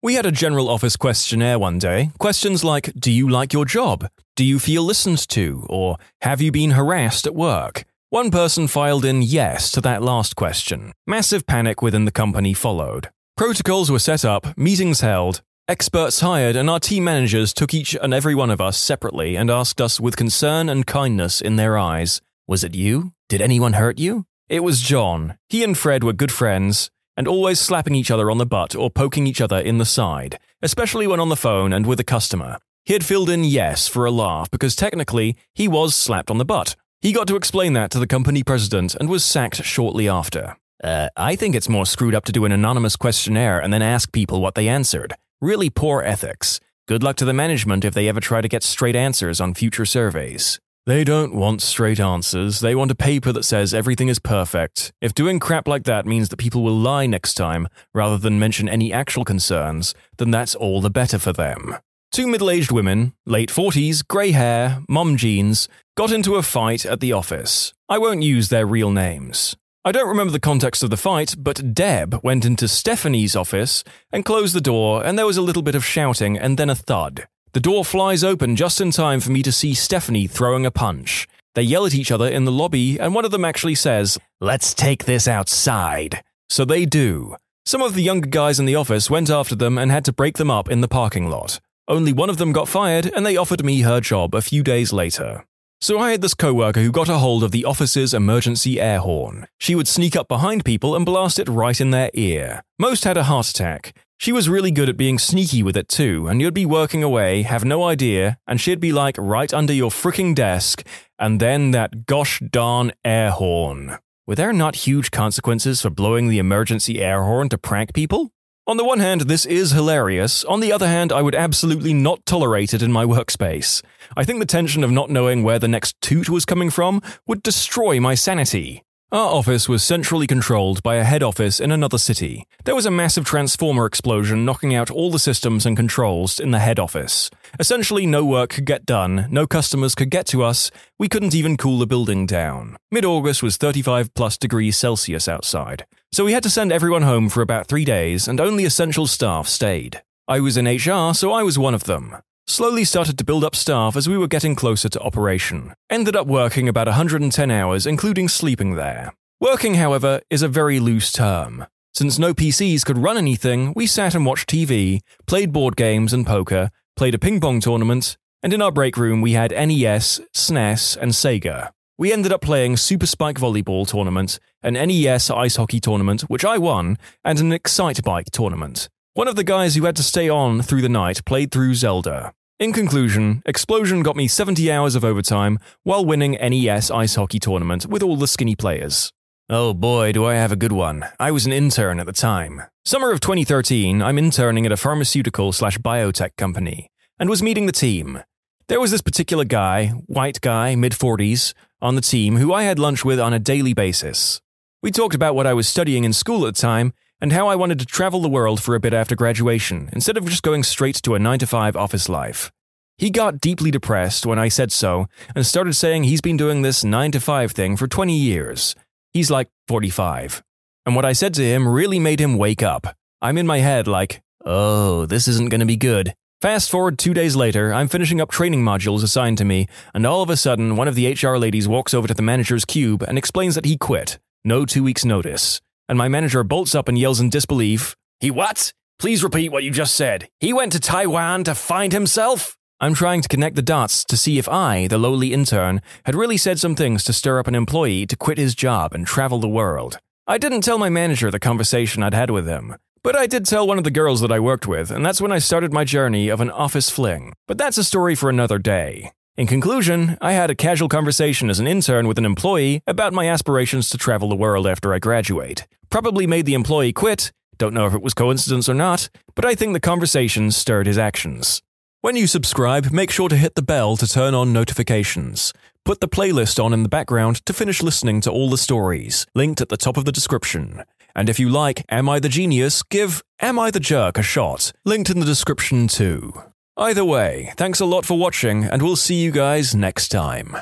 We 0.00 0.14
had 0.14 0.26
a 0.26 0.30
general 0.30 0.68
office 0.68 0.96
questionnaire 0.96 1.58
one 1.58 1.80
day. 1.80 2.12
Questions 2.18 2.62
like 2.62 2.92
Do 2.94 3.10
you 3.10 3.28
like 3.28 3.52
your 3.52 3.64
job? 3.64 4.08
Do 4.36 4.44
you 4.44 4.60
feel 4.60 4.84
listened 4.84 5.28
to? 5.30 5.66
Or 5.68 5.96
Have 6.22 6.40
you 6.40 6.52
been 6.52 6.70
harassed 6.70 7.26
at 7.26 7.34
work? 7.34 7.84
One 8.10 8.30
person 8.30 8.68
filed 8.68 9.04
in 9.04 9.22
yes 9.22 9.72
to 9.72 9.80
that 9.80 10.02
last 10.02 10.36
question. 10.36 10.92
Massive 11.04 11.46
panic 11.46 11.82
within 11.82 12.04
the 12.04 12.12
company 12.12 12.54
followed. 12.54 13.10
Protocols 13.36 13.90
were 13.90 13.98
set 13.98 14.24
up, 14.24 14.56
meetings 14.56 15.00
held, 15.00 15.42
Experts 15.66 16.20
hired, 16.20 16.56
and 16.56 16.70
our 16.70 16.80
team 16.80 17.04
managers 17.04 17.52
took 17.52 17.74
each 17.74 17.94
and 18.00 18.14
every 18.14 18.34
one 18.34 18.50
of 18.50 18.60
us 18.60 18.78
separately 18.78 19.36
and 19.36 19.50
asked 19.50 19.80
us 19.80 20.00
with 20.00 20.16
concern 20.16 20.68
and 20.68 20.86
kindness 20.86 21.40
in 21.40 21.56
their 21.56 21.76
eyes 21.76 22.22
Was 22.46 22.62
it 22.62 22.74
you? 22.74 23.12
Did 23.28 23.42
anyone 23.42 23.74
hurt 23.74 23.98
you? 23.98 24.26
It 24.48 24.60
was 24.62 24.80
John. 24.80 25.36
He 25.50 25.62
and 25.62 25.76
Fred 25.76 26.04
were 26.04 26.14
good 26.14 26.32
friends, 26.32 26.90
and 27.18 27.26
always 27.26 27.58
slapping 27.58 27.96
each 27.96 28.12
other 28.12 28.30
on 28.30 28.38
the 28.38 28.46
butt 28.46 28.76
or 28.76 28.88
poking 28.88 29.26
each 29.26 29.40
other 29.40 29.58
in 29.58 29.78
the 29.78 29.84
side, 29.84 30.38
especially 30.62 31.06
when 31.06 31.18
on 31.18 31.28
the 31.28 31.36
phone 31.36 31.72
and 31.72 31.84
with 31.84 31.98
a 31.98 32.04
customer. 32.04 32.58
He 32.84 32.92
had 32.92 33.04
filled 33.04 33.28
in 33.28 33.42
yes 33.42 33.88
for 33.88 34.06
a 34.06 34.10
laugh 34.12 34.48
because 34.50 34.76
technically 34.76 35.36
he 35.52 35.66
was 35.66 35.96
slapped 35.96 36.30
on 36.30 36.38
the 36.38 36.44
butt. 36.44 36.76
He 37.02 37.12
got 37.12 37.26
to 37.26 37.36
explain 37.36 37.72
that 37.72 37.90
to 37.90 37.98
the 37.98 38.06
company 38.06 38.44
president 38.44 38.94
and 38.94 39.10
was 39.10 39.24
sacked 39.24 39.64
shortly 39.64 40.08
after. 40.08 40.56
Uh, 40.82 41.08
I 41.16 41.34
think 41.34 41.56
it's 41.56 41.68
more 41.68 41.86
screwed 41.86 42.14
up 42.14 42.24
to 42.26 42.32
do 42.32 42.44
an 42.44 42.52
anonymous 42.52 42.94
questionnaire 42.94 43.58
and 43.58 43.72
then 43.72 43.82
ask 43.82 44.12
people 44.12 44.40
what 44.40 44.54
they 44.54 44.68
answered. 44.68 45.12
Really 45.40 45.70
poor 45.70 46.02
ethics. 46.02 46.60
Good 46.86 47.02
luck 47.02 47.16
to 47.16 47.24
the 47.24 47.34
management 47.34 47.84
if 47.84 47.94
they 47.94 48.08
ever 48.08 48.20
try 48.20 48.40
to 48.40 48.48
get 48.48 48.62
straight 48.62 48.96
answers 48.96 49.40
on 49.40 49.54
future 49.54 49.84
surveys. 49.84 50.60
They 50.88 51.04
don't 51.04 51.34
want 51.34 51.60
straight 51.60 52.00
answers. 52.00 52.60
They 52.60 52.74
want 52.74 52.90
a 52.90 52.94
paper 52.94 53.30
that 53.32 53.44
says 53.44 53.74
everything 53.74 54.08
is 54.08 54.18
perfect. 54.18 54.90
If 55.02 55.12
doing 55.12 55.38
crap 55.38 55.68
like 55.68 55.84
that 55.84 56.06
means 56.06 56.30
that 56.30 56.38
people 56.38 56.62
will 56.62 56.78
lie 56.78 57.04
next 57.04 57.34
time 57.34 57.68
rather 57.92 58.16
than 58.16 58.38
mention 58.38 58.70
any 58.70 58.90
actual 58.90 59.22
concerns, 59.22 59.94
then 60.16 60.30
that's 60.30 60.54
all 60.54 60.80
the 60.80 60.88
better 60.88 61.18
for 61.18 61.34
them. 61.34 61.76
Two 62.10 62.26
middle 62.26 62.48
aged 62.48 62.72
women, 62.72 63.12
late 63.26 63.50
40s, 63.50 64.02
grey 64.08 64.30
hair, 64.30 64.80
mom 64.88 65.18
jeans, 65.18 65.68
got 65.94 66.10
into 66.10 66.36
a 66.36 66.42
fight 66.42 66.86
at 66.86 67.00
the 67.00 67.12
office. 67.12 67.74
I 67.90 67.98
won't 67.98 68.22
use 68.22 68.48
their 68.48 68.64
real 68.64 68.90
names. 68.90 69.58
I 69.84 69.92
don't 69.92 70.08
remember 70.08 70.32
the 70.32 70.40
context 70.40 70.82
of 70.82 70.88
the 70.88 70.96
fight, 70.96 71.34
but 71.36 71.74
Deb 71.74 72.18
went 72.24 72.46
into 72.46 72.66
Stephanie's 72.66 73.36
office 73.36 73.84
and 74.10 74.24
closed 74.24 74.54
the 74.54 74.62
door, 74.62 75.04
and 75.04 75.18
there 75.18 75.26
was 75.26 75.36
a 75.36 75.42
little 75.42 75.62
bit 75.62 75.74
of 75.74 75.84
shouting 75.84 76.38
and 76.38 76.56
then 76.56 76.70
a 76.70 76.74
thud. 76.74 77.28
The 77.52 77.60
door 77.60 77.84
flies 77.84 78.22
open 78.22 78.56
just 78.56 78.80
in 78.80 78.90
time 78.90 79.20
for 79.20 79.30
me 79.30 79.42
to 79.42 79.52
see 79.52 79.72
Stephanie 79.72 80.26
throwing 80.26 80.66
a 80.66 80.70
punch. 80.70 81.26
They 81.54 81.62
yell 81.62 81.86
at 81.86 81.94
each 81.94 82.12
other 82.12 82.28
in 82.28 82.44
the 82.44 82.52
lobby, 82.52 83.00
and 83.00 83.14
one 83.14 83.24
of 83.24 83.30
them 83.30 83.44
actually 83.44 83.74
says, 83.74 84.18
Let's 84.40 84.74
take 84.74 85.06
this 85.06 85.26
outside. 85.26 86.22
So 86.50 86.64
they 86.64 86.84
do. 86.84 87.36
Some 87.64 87.82
of 87.82 87.94
the 87.94 88.02
younger 88.02 88.28
guys 88.28 88.60
in 88.60 88.66
the 88.66 88.76
office 88.76 89.10
went 89.10 89.30
after 89.30 89.54
them 89.54 89.78
and 89.78 89.90
had 89.90 90.04
to 90.06 90.12
break 90.12 90.36
them 90.36 90.50
up 90.50 90.70
in 90.70 90.82
the 90.82 90.88
parking 90.88 91.28
lot. 91.28 91.58
Only 91.88 92.12
one 92.12 92.30
of 92.30 92.36
them 92.36 92.52
got 92.52 92.68
fired, 92.68 93.10
and 93.14 93.24
they 93.24 93.36
offered 93.36 93.64
me 93.64 93.80
her 93.80 94.00
job 94.00 94.34
a 94.34 94.42
few 94.42 94.62
days 94.62 94.92
later. 94.92 95.44
So 95.80 95.98
I 95.98 96.10
had 96.10 96.22
this 96.22 96.34
coworker 96.34 96.80
who 96.80 96.90
got 96.90 97.08
a 97.08 97.18
hold 97.18 97.44
of 97.44 97.50
the 97.50 97.64
office's 97.64 98.12
emergency 98.12 98.80
air 98.80 98.98
horn. 98.98 99.46
She 99.58 99.74
would 99.74 99.86
sneak 99.86 100.16
up 100.16 100.28
behind 100.28 100.64
people 100.64 100.96
and 100.96 101.06
blast 101.06 101.38
it 101.38 101.48
right 101.48 101.80
in 101.80 101.92
their 101.92 102.10
ear. 102.14 102.62
Most 102.78 103.04
had 103.04 103.16
a 103.16 103.24
heart 103.24 103.48
attack. 103.48 103.94
She 104.20 104.32
was 104.32 104.48
really 104.48 104.72
good 104.72 104.88
at 104.88 104.96
being 104.96 105.16
sneaky 105.16 105.62
with 105.62 105.76
it 105.76 105.88
too, 105.88 106.26
and 106.26 106.40
you'd 106.40 106.52
be 106.52 106.66
working 106.66 107.04
away, 107.04 107.42
have 107.42 107.64
no 107.64 107.84
idea, 107.84 108.36
and 108.48 108.60
she'd 108.60 108.80
be 108.80 108.90
like 108.90 109.14
right 109.16 109.54
under 109.54 109.72
your 109.72 109.90
fricking 109.90 110.34
desk, 110.34 110.84
and 111.20 111.38
then 111.38 111.70
that 111.70 112.04
gosh 112.04 112.40
darn 112.40 112.90
air 113.04 113.30
horn. 113.30 113.96
Were 114.26 114.34
there 114.34 114.52
not 114.52 114.74
huge 114.74 115.12
consequences 115.12 115.82
for 115.82 115.90
blowing 115.90 116.26
the 116.26 116.40
emergency 116.40 117.00
air 117.00 117.22
horn 117.22 117.48
to 117.50 117.58
prank 117.58 117.94
people? 117.94 118.32
On 118.66 118.76
the 118.76 118.84
one 118.84 118.98
hand, 118.98 119.22
this 119.22 119.46
is 119.46 119.70
hilarious. 119.70 120.42
On 120.44 120.58
the 120.58 120.72
other 120.72 120.88
hand, 120.88 121.12
I 121.12 121.22
would 121.22 121.36
absolutely 121.36 121.94
not 121.94 122.26
tolerate 122.26 122.74
it 122.74 122.82
in 122.82 122.90
my 122.90 123.04
workspace. 123.04 123.82
I 124.16 124.24
think 124.24 124.40
the 124.40 124.46
tension 124.46 124.82
of 124.82 124.90
not 124.90 125.10
knowing 125.10 125.44
where 125.44 125.60
the 125.60 125.68
next 125.68 125.98
toot 126.00 126.28
was 126.28 126.44
coming 126.44 126.70
from 126.70 127.00
would 127.28 127.44
destroy 127.44 128.00
my 128.00 128.16
sanity. 128.16 128.82
Our 129.10 129.30
office 129.30 129.70
was 129.70 129.82
centrally 129.82 130.26
controlled 130.26 130.82
by 130.82 130.96
a 130.96 131.04
head 131.04 131.22
office 131.22 131.60
in 131.60 131.72
another 131.72 131.96
city. 131.96 132.46
There 132.64 132.74
was 132.74 132.84
a 132.84 132.90
massive 132.90 133.24
transformer 133.24 133.86
explosion 133.86 134.44
knocking 134.44 134.74
out 134.74 134.90
all 134.90 135.10
the 135.10 135.18
systems 135.18 135.64
and 135.64 135.74
controls 135.74 136.38
in 136.38 136.50
the 136.50 136.58
head 136.58 136.78
office. 136.78 137.30
Essentially, 137.58 138.04
no 138.04 138.22
work 138.22 138.50
could 138.50 138.66
get 138.66 138.84
done, 138.84 139.26
no 139.30 139.46
customers 139.46 139.94
could 139.94 140.10
get 140.10 140.26
to 140.26 140.42
us, 140.42 140.70
we 140.98 141.08
couldn't 141.08 141.34
even 141.34 141.56
cool 141.56 141.78
the 141.78 141.86
building 141.86 142.26
down. 142.26 142.76
Mid 142.90 143.06
August 143.06 143.42
was 143.42 143.56
35 143.56 144.12
plus 144.12 144.36
degrees 144.36 144.76
Celsius 144.76 145.26
outside, 145.26 145.86
so 146.12 146.26
we 146.26 146.34
had 146.34 146.42
to 146.42 146.50
send 146.50 146.70
everyone 146.70 147.00
home 147.00 147.30
for 147.30 147.40
about 147.40 147.66
three 147.66 147.86
days, 147.86 148.28
and 148.28 148.38
only 148.38 148.66
essential 148.66 149.06
staff 149.06 149.48
stayed. 149.48 150.02
I 150.28 150.40
was 150.40 150.58
in 150.58 150.66
HR, 150.66 151.14
so 151.14 151.32
I 151.32 151.42
was 151.42 151.58
one 151.58 151.72
of 151.72 151.84
them. 151.84 152.14
Slowly 152.50 152.84
started 152.84 153.18
to 153.18 153.26
build 153.26 153.44
up 153.44 153.54
staff 153.54 153.94
as 153.94 154.08
we 154.08 154.16
were 154.16 154.26
getting 154.26 154.54
closer 154.54 154.88
to 154.88 155.00
operation. 155.00 155.74
Ended 155.90 156.16
up 156.16 156.26
working 156.26 156.66
about 156.66 156.86
110 156.86 157.50
hours, 157.50 157.86
including 157.86 158.26
sleeping 158.26 158.74
there. 158.74 159.12
Working, 159.38 159.74
however, 159.74 160.22
is 160.30 160.40
a 160.40 160.48
very 160.48 160.80
loose 160.80 161.12
term. 161.12 161.66
Since 161.92 162.18
no 162.18 162.32
PCs 162.32 162.86
could 162.86 162.96
run 162.96 163.18
anything, 163.18 163.74
we 163.76 163.86
sat 163.86 164.14
and 164.14 164.24
watched 164.24 164.48
TV, 164.48 165.00
played 165.26 165.52
board 165.52 165.76
games 165.76 166.14
and 166.14 166.26
poker, 166.26 166.70
played 166.96 167.14
a 167.14 167.18
ping 167.18 167.38
pong 167.38 167.60
tournament, 167.60 168.16
and 168.42 168.54
in 168.54 168.62
our 168.62 168.72
break 168.72 168.96
room 168.96 169.20
we 169.20 169.32
had 169.32 169.50
NES, 169.50 170.22
SNES, 170.34 170.96
and 170.96 171.12
Sega. 171.12 171.72
We 171.98 172.14
ended 172.14 172.32
up 172.32 172.40
playing 172.40 172.78
Super 172.78 173.06
Spike 173.06 173.36
Volleyball 173.36 173.86
Tournament, 173.86 174.40
an 174.62 174.72
NES 174.72 175.28
Ice 175.28 175.56
Hockey 175.56 175.80
Tournament, 175.80 176.22
which 176.22 176.46
I 176.46 176.56
won, 176.56 176.96
and 177.22 177.40
an 177.40 177.50
Excitebike 177.50 178.30
Tournament. 178.30 178.88
One 179.12 179.28
of 179.28 179.36
the 179.36 179.44
guys 179.44 179.74
who 179.74 179.84
had 179.84 179.96
to 179.96 180.02
stay 180.02 180.30
on 180.30 180.62
through 180.62 180.80
the 180.80 180.88
night 180.88 181.24
played 181.26 181.50
through 181.50 181.74
Zelda. 181.74 182.32
In 182.58 182.72
conclusion, 182.72 183.40
Explosion 183.46 184.02
got 184.02 184.16
me 184.16 184.26
70 184.26 184.68
hours 184.72 184.96
of 184.96 185.04
overtime 185.04 185.60
while 185.84 186.04
winning 186.04 186.32
NES 186.32 186.90
Ice 186.90 187.14
Hockey 187.14 187.38
Tournament 187.38 187.86
with 187.86 188.02
all 188.02 188.16
the 188.16 188.26
skinny 188.26 188.56
players. 188.56 189.12
Oh 189.48 189.72
boy, 189.72 190.10
do 190.10 190.24
I 190.24 190.34
have 190.34 190.50
a 190.50 190.56
good 190.56 190.72
one. 190.72 191.04
I 191.20 191.30
was 191.30 191.46
an 191.46 191.52
intern 191.52 192.00
at 192.00 192.06
the 192.06 192.12
time. 192.12 192.62
Summer 192.84 193.12
of 193.12 193.20
2013, 193.20 194.02
I'm 194.02 194.18
interning 194.18 194.66
at 194.66 194.72
a 194.72 194.76
pharmaceutical 194.76 195.52
slash 195.52 195.78
biotech 195.78 196.30
company 196.36 196.90
and 197.16 197.30
was 197.30 197.44
meeting 197.44 197.66
the 197.66 197.72
team. 197.72 198.24
There 198.66 198.80
was 198.80 198.90
this 198.90 199.02
particular 199.02 199.44
guy, 199.44 199.90
white 200.06 200.40
guy, 200.40 200.74
mid 200.74 200.94
40s, 200.94 201.54
on 201.80 201.94
the 201.94 202.00
team 202.00 202.38
who 202.38 202.52
I 202.52 202.64
had 202.64 202.80
lunch 202.80 203.04
with 203.04 203.20
on 203.20 203.32
a 203.32 203.38
daily 203.38 203.72
basis. 203.72 204.40
We 204.82 204.90
talked 204.90 205.14
about 205.14 205.36
what 205.36 205.46
I 205.46 205.54
was 205.54 205.68
studying 205.68 206.02
in 206.02 206.12
school 206.12 206.44
at 206.44 206.56
the 206.56 206.60
time 206.60 206.92
and 207.20 207.32
how 207.32 207.48
I 207.48 207.56
wanted 207.56 207.78
to 207.80 207.86
travel 207.86 208.20
the 208.20 208.28
world 208.28 208.62
for 208.62 208.74
a 208.74 208.80
bit 208.80 208.94
after 208.94 209.16
graduation, 209.16 209.88
instead 209.92 210.16
of 210.16 210.24
just 210.26 210.42
going 210.42 210.62
straight 210.62 210.96
to 211.02 211.14
a 211.14 211.18
9 211.18 211.38
to 211.40 211.46
5 211.46 211.76
office 211.76 212.08
life. 212.08 212.50
He 212.96 213.10
got 213.10 213.40
deeply 213.40 213.70
depressed 213.70 214.26
when 214.26 214.38
I 214.38 214.48
said 214.48 214.72
so 214.72 215.06
and 215.34 215.46
started 215.46 215.74
saying 215.74 216.04
he's 216.04 216.20
been 216.20 216.36
doing 216.36 216.62
this 216.62 216.82
9 216.82 217.12
to 217.12 217.20
5 217.20 217.52
thing 217.52 217.76
for 217.76 217.86
20 217.86 218.16
years. 218.16 218.74
He's 219.12 219.30
like 219.30 219.48
45. 219.68 220.42
And 220.84 220.96
what 220.96 221.04
I 221.04 221.12
said 221.12 221.34
to 221.34 221.44
him 221.44 221.68
really 221.68 221.98
made 221.98 222.20
him 222.20 222.38
wake 222.38 222.62
up. 222.62 222.96
I'm 223.22 223.38
in 223.38 223.46
my 223.46 223.58
head 223.58 223.86
like, 223.86 224.22
oh, 224.44 225.06
this 225.06 225.28
isn't 225.28 225.50
going 225.50 225.60
to 225.60 225.66
be 225.66 225.76
good. 225.76 226.14
Fast 226.40 226.70
forward 226.70 226.98
two 226.98 227.14
days 227.14 227.34
later, 227.34 227.74
I'm 227.74 227.88
finishing 227.88 228.20
up 228.20 228.30
training 228.30 228.62
modules 228.62 229.02
assigned 229.02 229.38
to 229.38 229.44
me, 229.44 229.66
and 229.92 230.06
all 230.06 230.22
of 230.22 230.30
a 230.30 230.36
sudden, 230.36 230.76
one 230.76 230.86
of 230.86 230.94
the 230.94 231.12
HR 231.12 231.36
ladies 231.36 231.66
walks 231.66 231.92
over 231.92 232.06
to 232.06 232.14
the 232.14 232.22
manager's 232.22 232.64
cube 232.64 233.02
and 233.02 233.18
explains 233.18 233.56
that 233.56 233.64
he 233.64 233.76
quit. 233.76 234.18
No 234.44 234.64
two 234.64 234.84
weeks' 234.84 235.04
notice. 235.04 235.60
And 235.88 235.96
my 235.96 236.08
manager 236.08 236.44
bolts 236.44 236.74
up 236.74 236.88
and 236.88 236.98
yells 236.98 237.20
in 237.20 237.30
disbelief, 237.30 237.96
He 238.20 238.30
what? 238.30 238.72
Please 238.98 239.22
repeat 239.22 239.50
what 239.50 239.62
you 239.62 239.70
just 239.70 239.94
said. 239.94 240.28
He 240.40 240.52
went 240.52 240.72
to 240.72 240.80
Taiwan 240.80 241.44
to 241.44 241.54
find 241.54 241.92
himself? 241.92 242.56
I'm 242.80 242.94
trying 242.94 243.22
to 243.22 243.28
connect 243.28 243.56
the 243.56 243.62
dots 243.62 244.04
to 244.04 244.16
see 244.16 244.38
if 244.38 244.48
I, 244.48 244.86
the 244.86 244.98
lowly 244.98 245.32
intern, 245.32 245.82
had 246.04 246.14
really 246.14 246.36
said 246.36 246.60
some 246.60 246.76
things 246.76 247.02
to 247.04 247.12
stir 247.12 247.38
up 247.38 247.48
an 247.48 247.54
employee 247.54 248.06
to 248.06 248.16
quit 248.16 248.38
his 248.38 248.54
job 248.54 248.92
and 248.94 249.06
travel 249.06 249.38
the 249.38 249.48
world. 249.48 249.98
I 250.26 250.38
didn't 250.38 250.60
tell 250.60 250.78
my 250.78 250.88
manager 250.88 251.30
the 251.30 251.40
conversation 251.40 252.02
I'd 252.02 252.14
had 252.14 252.30
with 252.30 252.46
him. 252.46 252.76
But 253.02 253.16
I 253.16 253.26
did 253.26 253.46
tell 253.46 253.66
one 253.66 253.78
of 253.78 253.84
the 253.84 253.90
girls 253.90 254.20
that 254.20 254.32
I 254.32 254.40
worked 254.40 254.66
with, 254.66 254.90
and 254.90 255.04
that's 255.06 255.20
when 255.20 255.32
I 255.32 255.38
started 255.38 255.72
my 255.72 255.84
journey 255.84 256.28
of 256.28 256.40
an 256.40 256.50
office 256.50 256.90
fling. 256.90 257.32
But 257.46 257.56
that's 257.56 257.78
a 257.78 257.84
story 257.84 258.14
for 258.14 258.28
another 258.28 258.58
day. 258.58 259.12
In 259.38 259.46
conclusion, 259.46 260.18
I 260.20 260.32
had 260.32 260.50
a 260.50 260.56
casual 260.56 260.88
conversation 260.88 261.48
as 261.48 261.60
an 261.60 261.68
intern 261.68 262.08
with 262.08 262.18
an 262.18 262.24
employee 262.24 262.82
about 262.88 263.12
my 263.12 263.28
aspirations 263.28 263.88
to 263.90 263.96
travel 263.96 264.28
the 264.28 264.34
world 264.34 264.66
after 264.66 264.92
I 264.92 264.98
graduate. 264.98 265.64
Probably 265.90 266.26
made 266.26 266.44
the 266.44 266.54
employee 266.54 266.92
quit, 266.92 267.30
don't 267.56 267.72
know 267.72 267.86
if 267.86 267.94
it 267.94 268.02
was 268.02 268.14
coincidence 268.14 268.68
or 268.68 268.74
not, 268.74 269.08
but 269.36 269.44
I 269.44 269.54
think 269.54 269.74
the 269.74 269.80
conversation 269.80 270.50
stirred 270.50 270.88
his 270.88 270.98
actions. 270.98 271.62
When 272.00 272.16
you 272.16 272.26
subscribe, 272.26 272.90
make 272.90 273.12
sure 273.12 273.28
to 273.28 273.36
hit 273.36 273.54
the 273.54 273.62
bell 273.62 273.96
to 273.98 274.08
turn 274.08 274.34
on 274.34 274.52
notifications. 274.52 275.52
Put 275.84 276.00
the 276.00 276.08
playlist 276.08 276.62
on 276.62 276.72
in 276.72 276.82
the 276.82 276.88
background 276.88 277.46
to 277.46 277.52
finish 277.52 277.80
listening 277.80 278.20
to 278.22 278.32
all 278.32 278.50
the 278.50 278.58
stories, 278.58 279.24
linked 279.36 279.60
at 279.60 279.68
the 279.68 279.76
top 279.76 279.96
of 279.96 280.04
the 280.04 280.10
description. 280.10 280.82
And 281.14 281.28
if 281.28 281.38
you 281.38 281.48
like 281.48 281.84
Am 281.90 282.08
I 282.08 282.18
the 282.18 282.28
Genius, 282.28 282.82
give 282.82 283.22
Am 283.38 283.56
I 283.56 283.70
the 283.70 283.78
Jerk 283.78 284.18
a 284.18 284.22
shot, 284.22 284.72
linked 284.84 285.10
in 285.10 285.20
the 285.20 285.24
description 285.24 285.86
too. 285.86 286.32
Either 286.78 287.04
way, 287.04 287.52
thanks 287.56 287.80
a 287.80 287.84
lot 287.84 288.06
for 288.06 288.16
watching, 288.16 288.62
and 288.64 288.82
we'll 288.82 288.94
see 288.94 289.16
you 289.16 289.32
guys 289.32 289.74
next 289.74 290.10
time. 290.10 290.56